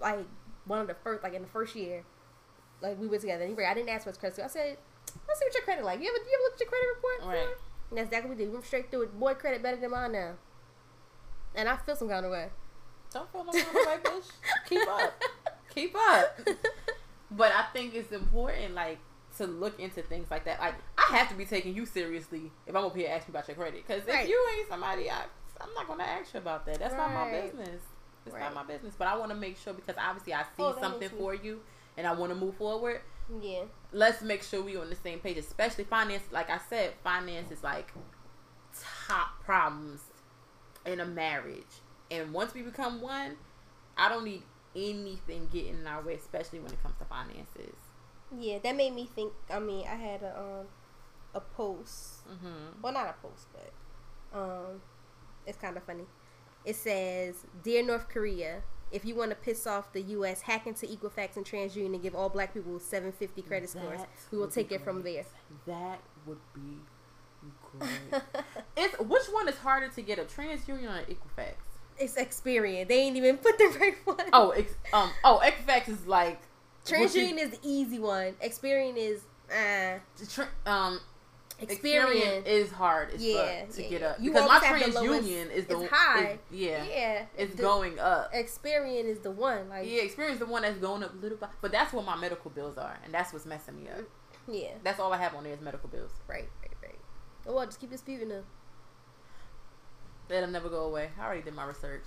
[0.00, 0.26] like
[0.64, 2.04] one of the first like in the first year,
[2.80, 3.46] like we were together.
[3.46, 4.38] He, I didn't ask for his credit.
[4.42, 4.78] I said,
[5.28, 6.00] let's see what your credit like.
[6.00, 7.18] You ever you ever looked at your credit report?
[7.18, 7.56] before?" Right.
[7.90, 8.48] And that's exactly what we did.
[8.50, 9.18] We went straight through it.
[9.20, 10.32] Boy, credit better than mine now.
[11.54, 12.48] And I feel some kind of way.
[13.12, 14.30] Don't feel no kind of way, bitch.
[14.68, 15.22] Keep up.
[15.76, 16.38] Keep up.
[17.30, 18.98] But I think it's important, like,
[19.38, 20.58] to look into things like that.
[20.58, 23.56] Like, I have to be taking you seriously if I'm up here asking about your
[23.56, 23.86] credit.
[23.86, 25.24] Because if you ain't somebody, I,
[25.60, 26.78] I'm not going to ask you about that.
[26.78, 27.80] That's not my business.
[28.24, 28.40] It's Right.
[28.42, 28.94] not my business.
[28.98, 31.60] But I want to make sure because obviously I see Oh, something for you
[31.96, 33.00] and I want to move forward.
[33.42, 33.62] Yeah.
[33.92, 36.22] Let's make sure we're on the same page, especially finance.
[36.32, 37.92] Like I said, finance is like
[39.04, 40.00] top problems
[40.84, 41.66] in a marriage.
[42.10, 43.36] And once we become one,
[43.96, 44.42] I don't need
[44.76, 47.76] anything getting in our way, especially when it comes to finances.
[48.38, 49.32] Yeah, that made me think.
[49.50, 50.66] I mean, I had a um
[51.34, 52.26] a post.
[52.28, 52.82] Mm-hmm.
[52.82, 53.72] Well, not a post, but
[54.38, 54.82] um,
[55.46, 56.04] it's kind of funny.
[56.64, 58.62] It says, "Dear North Korea,
[58.92, 62.14] If you want to piss off the U.S., hack into Equifax and TransUnion and give
[62.14, 64.00] all black people 750 credit scores.
[64.30, 65.24] We will take it from there.
[65.66, 66.78] That would be
[67.78, 68.22] great.
[68.76, 71.54] it's which one is harder to get a TransUnion or Equifax?
[71.98, 72.88] It's Experian.
[72.88, 74.26] They ain't even put the right one.
[74.32, 76.40] Oh, ex, um, oh, Equifax is like
[76.84, 78.34] TransUnion is the easy one.
[78.42, 81.00] Experian is uh tra- um
[81.60, 82.44] Experian.
[82.44, 85.28] is hard as Yeah, to yeah, get up You because my always have the lowest-
[85.28, 86.32] TransUnion is the high.
[86.32, 88.32] is- yeah, yeah, it's the- going up.
[88.34, 89.68] Experian is the one.
[89.70, 92.50] Like Yeah, Experian's the one that's going up little by, but that's what my medical
[92.50, 94.04] bills are, and that's what's messing me up.
[94.46, 96.10] yeah, That's all I have on there is medical bills.
[96.28, 96.98] right, right, right.
[97.46, 98.44] Oh, well, just keep disputing them.
[100.28, 101.10] That'll never go away.
[101.20, 102.04] I already did my research.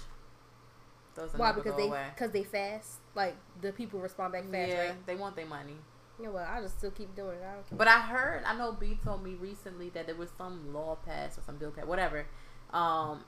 [1.16, 1.48] Those Why?
[1.48, 3.00] never Because they because they fast.
[3.16, 5.06] Like the people respond back fast, yeah, right?
[5.06, 5.76] they want their money.
[6.22, 7.44] Yeah, well, I just still keep doing it.
[7.50, 7.78] I don't care.
[7.78, 11.38] But I heard, I know B told me recently that there was some law passed
[11.38, 12.26] or some bill passed, whatever.
[12.74, 13.24] Um,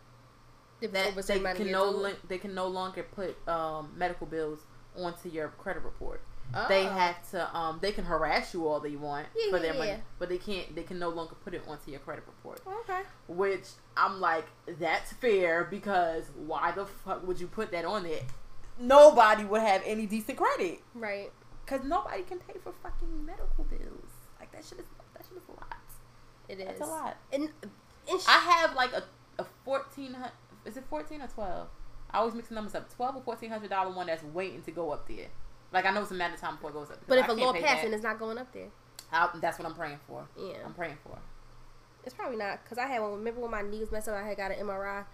[0.82, 3.94] If that they certain amount of can no lin- they can no longer put um
[3.96, 4.60] medical bills
[4.98, 6.22] onto your credit report.
[6.68, 6.90] They Oh.
[6.90, 9.90] have to um they can harass you all they want Yeah, for yeah, their money,
[9.92, 9.98] yeah.
[10.20, 12.62] but they can't they can no longer put it onto your credit report.
[12.82, 13.02] Okay.
[13.28, 14.46] Which I'm like,
[14.80, 18.24] that's fair because why the fuck would you put that on it?
[18.80, 21.32] Nobody would have any decent credit Right.
[21.66, 24.12] because nobody can pay for fucking medical bills.
[24.40, 25.78] Like that shit is that shit is a lot.
[26.50, 26.66] It is.
[26.68, 27.18] That's a lot.
[27.32, 27.50] And,
[28.10, 29.04] and sh- I have like a
[29.40, 30.32] a fourteen hundred.
[30.66, 31.68] Is it fourteen or twelve?
[32.12, 32.94] I always mix the numbers up.
[32.94, 35.28] Twelve or fourteen hundred dollar one that's waiting to go up there.
[35.72, 37.00] Like I know it's a matter of time before it goes up.
[37.08, 38.68] but if a a law passes and it's not going up there,
[39.12, 40.28] I, that's what I'm praying for.
[40.38, 41.18] yeah, I'm praying for.
[42.04, 42.64] it's probably not.
[42.68, 43.12] Cause I had one.
[43.14, 44.16] Remember when my knee was messed up?
[44.16, 45.06] I had got an MRI.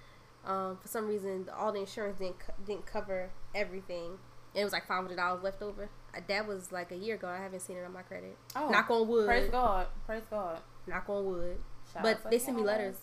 [0.45, 4.17] Um, for some reason, all the insurance didn't didn't cover everything.
[4.53, 5.89] And it was like five hundred dollars left over.
[6.15, 7.27] Uh, That was like a year ago.
[7.27, 8.37] I haven't seen it on my credit.
[8.55, 9.27] Oh, Knock on wood.
[9.27, 10.59] praise God, praise God.
[10.87, 11.57] Knock on wood.
[11.93, 12.95] Shout but they send me letters.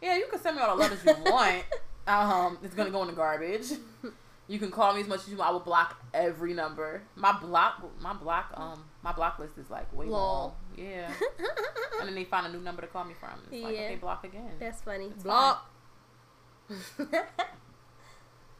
[0.00, 1.64] Yeah, you can send me all the letters you want.
[2.04, 3.66] Um, it's gonna go in the garbage.
[4.48, 5.50] You can call me as much as you want.
[5.50, 7.02] I will block every number.
[7.14, 10.40] My block, my block, um, my block list is like way long.
[10.40, 10.52] Long.
[10.76, 11.10] Yeah,
[12.00, 13.40] and then they find a new number to call me from.
[13.50, 13.80] It's like Yeah.
[13.82, 14.50] okay, block again.
[14.58, 15.06] That's funny.
[15.06, 15.70] It's Block.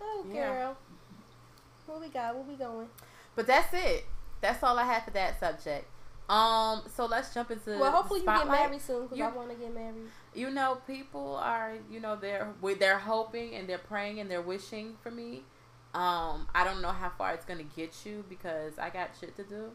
[0.00, 0.48] oh, Yeah.
[0.48, 0.76] girl.
[1.86, 2.34] What we got?
[2.34, 2.88] Where we going?
[3.34, 4.04] But that's it.
[4.40, 5.86] That's all I have for that subject.
[6.28, 9.56] Um, so let's jump into Well, hopefully you get married soon because I want to
[9.56, 10.08] get married.
[10.34, 14.96] You know, people are, you know, they're they're hoping and they're praying and they're wishing
[15.02, 15.42] for me.
[15.94, 19.42] Um, I don't know how far it's gonna get you because I got shit to
[19.44, 19.70] do,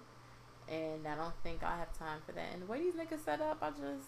[0.67, 2.45] and I don't think I have time for that.
[2.53, 4.07] And the way these niggas set up, I just,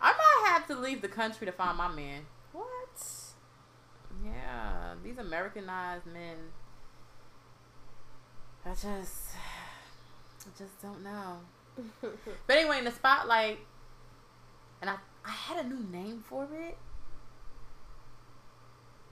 [0.00, 2.22] I might have to leave the country to find my man.
[2.52, 2.66] What?
[4.24, 6.36] Yeah, these Americanized men.
[8.64, 8.84] I just,
[9.34, 11.38] I just don't know.
[12.46, 13.58] But anyway, in the spotlight,
[14.80, 16.76] and I, I had a new name for it,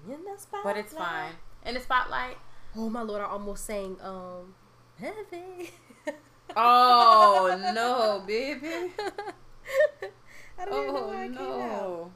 [0.06, 0.64] In the spotlight.
[0.64, 1.32] but it's fine.
[1.64, 2.38] In the spotlight.
[2.76, 3.20] Oh my lord!
[3.20, 4.54] I almost sang um,
[4.98, 5.70] heavy.
[6.56, 8.66] Oh no, baby.
[10.58, 11.58] I don't know Oh came out.
[11.58, 12.12] no.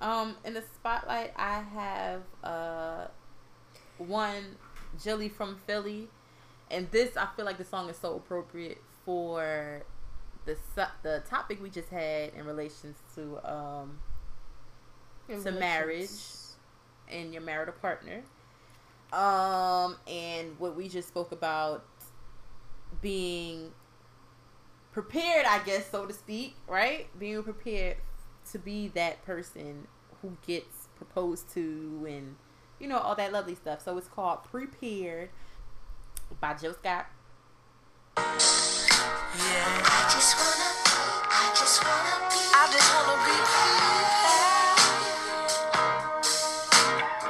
[0.00, 3.06] Um, in the spotlight, I have uh
[3.98, 4.56] one
[5.02, 6.08] Jilly from Philly,
[6.70, 9.84] and this I feel like the song is so appropriate for
[10.44, 14.00] the su- the topic we just had in relations to um
[15.28, 15.60] In to relations.
[15.60, 18.22] marriage and your marital partner.
[19.16, 21.84] Um, and what we just spoke about
[23.00, 23.72] being
[24.92, 27.06] prepared, I guess, so to speak, right?
[27.18, 27.96] Being prepared
[28.52, 29.88] to be that person
[30.20, 32.36] who gets proposed to and,
[32.78, 33.82] you know, all that lovely stuff.
[33.82, 35.30] So it's called Prepared
[36.38, 37.06] by Jill Scott.
[38.16, 38.22] Yeah.
[39.84, 40.66] I just wanna.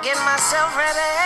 [0.06, 1.25] Get myself ready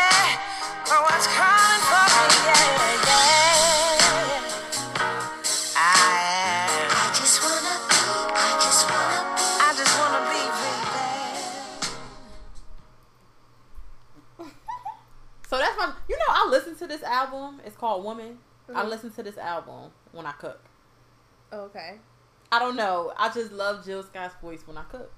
[17.01, 17.61] this album.
[17.65, 18.39] It's called Woman.
[18.69, 18.89] I Mhm.
[18.89, 20.61] listen to this album when I cook.
[21.53, 22.01] Okay.
[22.53, 23.13] I don't know.
[23.17, 25.11] I just love Jill Scott's voice when I cook.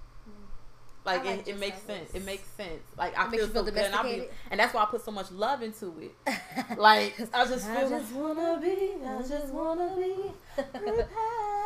[1.04, 2.14] Like, like it, it makes sense.
[2.14, 2.80] It makes sense.
[2.96, 5.04] Like I makes feel so feel good, and, I be, and that's why I put
[5.04, 6.14] so much love into it.
[6.76, 7.76] Like I just feel.
[7.86, 8.94] I just wanna be.
[9.04, 10.32] I just wanna be.
[10.54, 11.08] prepared.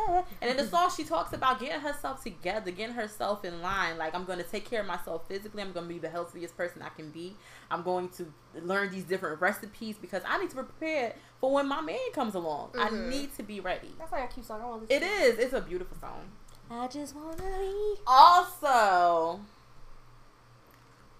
[0.41, 3.97] and in the song, she talks about getting herself together, getting herself in line.
[3.97, 5.61] Like I'm gonna take care of myself physically.
[5.61, 7.35] I'm gonna be the healthiest person I can be.
[7.69, 8.31] I'm going to
[8.61, 12.33] learn these different recipes because I need to be prepared for when my man comes
[12.33, 12.71] along.
[12.77, 13.09] I Mhm.
[13.09, 13.93] need to be ready.
[13.99, 14.61] That's like a cute song.
[14.61, 15.37] I want to It is.
[15.37, 16.31] It's a beautiful song.
[16.69, 17.95] I just wanna be.
[18.05, 19.39] Also,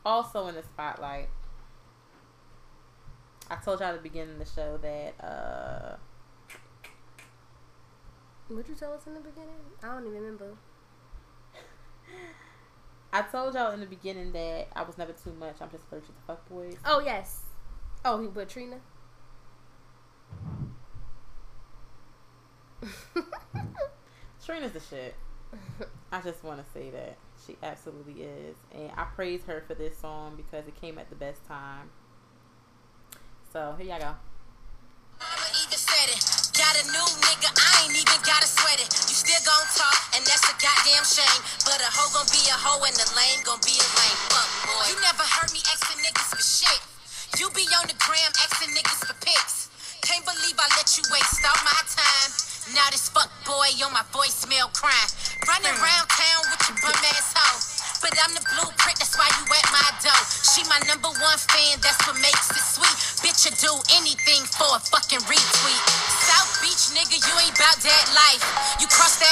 [0.06, 1.30] also in the spotlight,
[3.50, 5.96] I told y'all at the beginning of the show that uh
[8.50, 9.56] Would you tell us in the beginning?
[9.82, 10.54] I don't even remember.
[13.14, 15.56] I told y'all in the beginning that I was never too much.
[15.62, 16.76] I'm just allergic to fuck boys.
[16.86, 17.44] Oh yes.
[18.04, 18.80] Oh, he but Trina.
[24.46, 25.16] Trina's the shit.
[26.12, 29.98] I just want to say that she absolutely is, and I praise her for this
[29.98, 31.90] song because it came at the best time.
[33.52, 34.16] So here y'all go.
[36.58, 38.90] Got a new nigga, I ain't even gotta sweat it.
[38.90, 41.42] You still gon' talk, and that's a goddamn shame.
[41.66, 44.17] But a hoe gon' be a hoe, and the lame gon' be a lame.
[65.26, 65.84] Retweet.
[66.30, 68.44] South Beach, nigga, you ain't about that life.
[68.80, 69.27] You cross that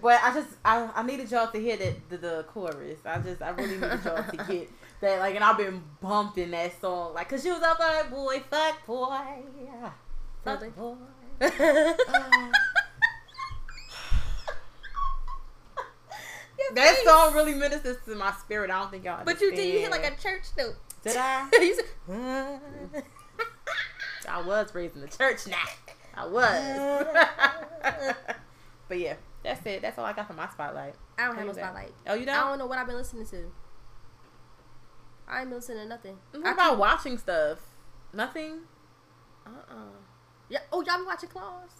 [0.00, 3.00] But I just I, I needed y'all to hear that the, the chorus.
[3.04, 4.70] I just I really needed y'all to get
[5.00, 8.40] that like, and I've been bumping that song like, cause you was a fuck boy,
[8.50, 9.18] fuck boy,
[10.44, 10.70] fuck Really?
[10.70, 10.96] boy.
[16.74, 18.70] That song really ministers to my spirit.
[18.70, 19.24] I don't think y'all.
[19.24, 20.76] But you did you hit like a church note.
[21.02, 21.48] Did I?
[21.60, 23.04] you said,
[24.28, 25.56] I was raised in the church now.
[26.14, 27.06] I was.
[28.88, 29.82] but yeah, that's it.
[29.82, 30.94] That's all I got for my spotlight.
[31.18, 31.92] I don't have no spotlight.
[32.06, 32.34] Oh, you don't?
[32.36, 33.52] I don't know what I've been listening to.
[35.28, 36.18] I ain't been listening to nothing.
[36.32, 37.58] What I about watching stuff?
[38.12, 38.60] Nothing.
[39.46, 39.74] Uh uh
[40.48, 40.58] Yeah.
[40.72, 41.70] Oh, y'all been watching Claws?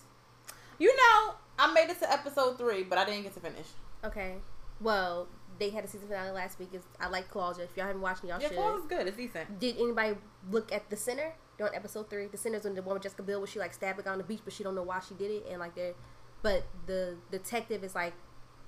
[0.78, 3.66] You know, I made it to episode three, but I didn't get to finish.
[4.04, 4.36] Okay.
[4.80, 6.70] Well, they had a season finale last week.
[6.72, 7.58] It's, I like Claws.
[7.58, 8.56] If y'all haven't watched it, y'all Yeah, should.
[8.56, 9.06] Claws is good.
[9.06, 9.60] It's decent.
[9.60, 10.16] Did anybody
[10.50, 12.26] look at the Sinner during episode three?
[12.26, 14.24] The Sinner's when the woman Jessica Biel, where she like stabbed a guy on the
[14.24, 15.94] beach, but she don't know why she did it, and like they're,
[16.43, 18.14] but the detective is like,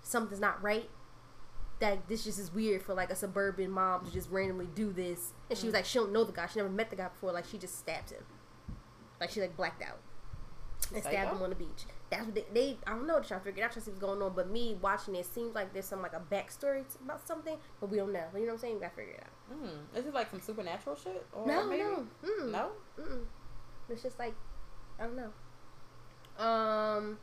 [0.03, 0.89] something's not right.
[1.81, 5.33] That this just is weird for like a suburban mom to just randomly do this,
[5.51, 7.33] and she was like, she don't know the guy, she never met the guy before,
[7.33, 8.23] like she just stabs him,
[9.21, 9.99] like she like blacked out
[10.95, 11.85] and stabbed him on the beach.
[12.11, 13.91] That's what they, they I don't know, trying to figure it out, trying to see
[13.91, 14.35] what's going on.
[14.37, 17.97] But me watching it seems like there's some like a backstory about something, but we
[17.97, 18.25] don't know.
[18.35, 18.75] You know what I'm saying?
[18.75, 19.59] We gotta figure it out.
[19.59, 19.99] Mm.
[19.99, 21.27] Is it like some supernatural shit?
[21.33, 21.83] Or No, maybe?
[21.83, 22.51] no, mm.
[22.53, 22.71] No?
[23.01, 23.25] Mm-mm.
[23.89, 24.35] It's just like
[25.01, 26.45] I don't know.
[26.45, 27.19] Um,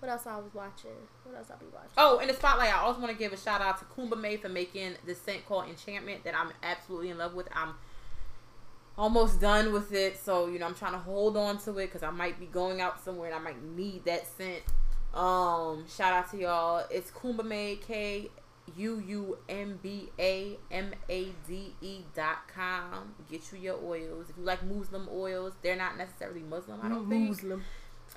[0.00, 0.90] what else I was watching?
[1.24, 1.90] What else I be watching?
[1.96, 4.40] Oh, in the spotlight, I also want to give a shout out to Kuumba Made
[4.40, 7.48] for making the scent called Enchantment that I'm absolutely in love with.
[7.54, 7.74] I'm
[8.96, 12.02] almost done with it, so you know I'm trying to hold on to it because
[12.02, 14.62] I might be going out somewhere and I might need that scent.
[15.14, 16.84] Um, shout out to y'all.
[16.90, 18.30] It's Kuumba Made K
[18.76, 23.14] U U M B A M A D E dot com.
[23.30, 24.30] Get you your oils.
[24.30, 26.80] If you like Muslim oils, they're not necessarily Muslim.
[26.82, 27.28] I don't think.
[27.30, 27.64] Muslim.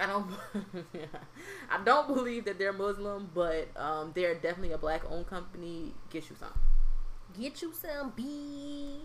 [0.01, 0.25] I don't.
[1.69, 5.93] I don't believe that they're Muslim, but um, they're definitely a black-owned company.
[6.09, 6.57] Get you some.
[7.39, 9.01] Get you some B.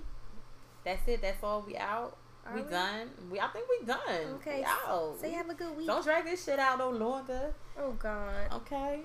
[0.85, 1.21] That's it.
[1.23, 1.65] That's all.
[1.67, 2.17] We out.
[2.47, 2.71] Are we we?
[2.71, 3.11] done.
[3.31, 3.41] We.
[3.41, 4.01] I think we done.
[4.37, 4.59] Okay.
[4.59, 5.17] We out.
[5.21, 5.87] Say have a good week.
[5.87, 7.55] Don't drag this shit out no longer.
[7.79, 8.53] Oh God.
[8.53, 9.01] Okay.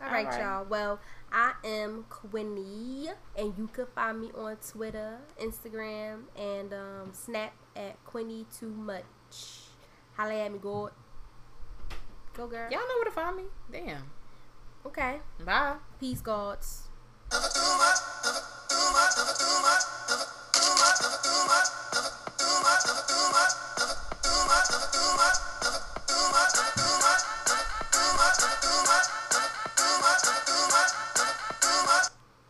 [0.00, 0.40] All right, All right.
[0.40, 0.66] y'all.
[0.68, 1.00] Well,
[1.32, 8.02] I am Quinny, and you can find me on Twitter, Instagram, and um, Snap at
[8.04, 9.04] Quinny Too Much.
[10.16, 10.90] Holla at me, go.
[12.34, 12.70] Go girl.
[12.70, 13.44] Y'all know where to find me.
[13.70, 14.10] Damn.
[14.86, 15.18] Okay.
[15.44, 15.76] Bye.
[16.00, 16.88] Peace, gods.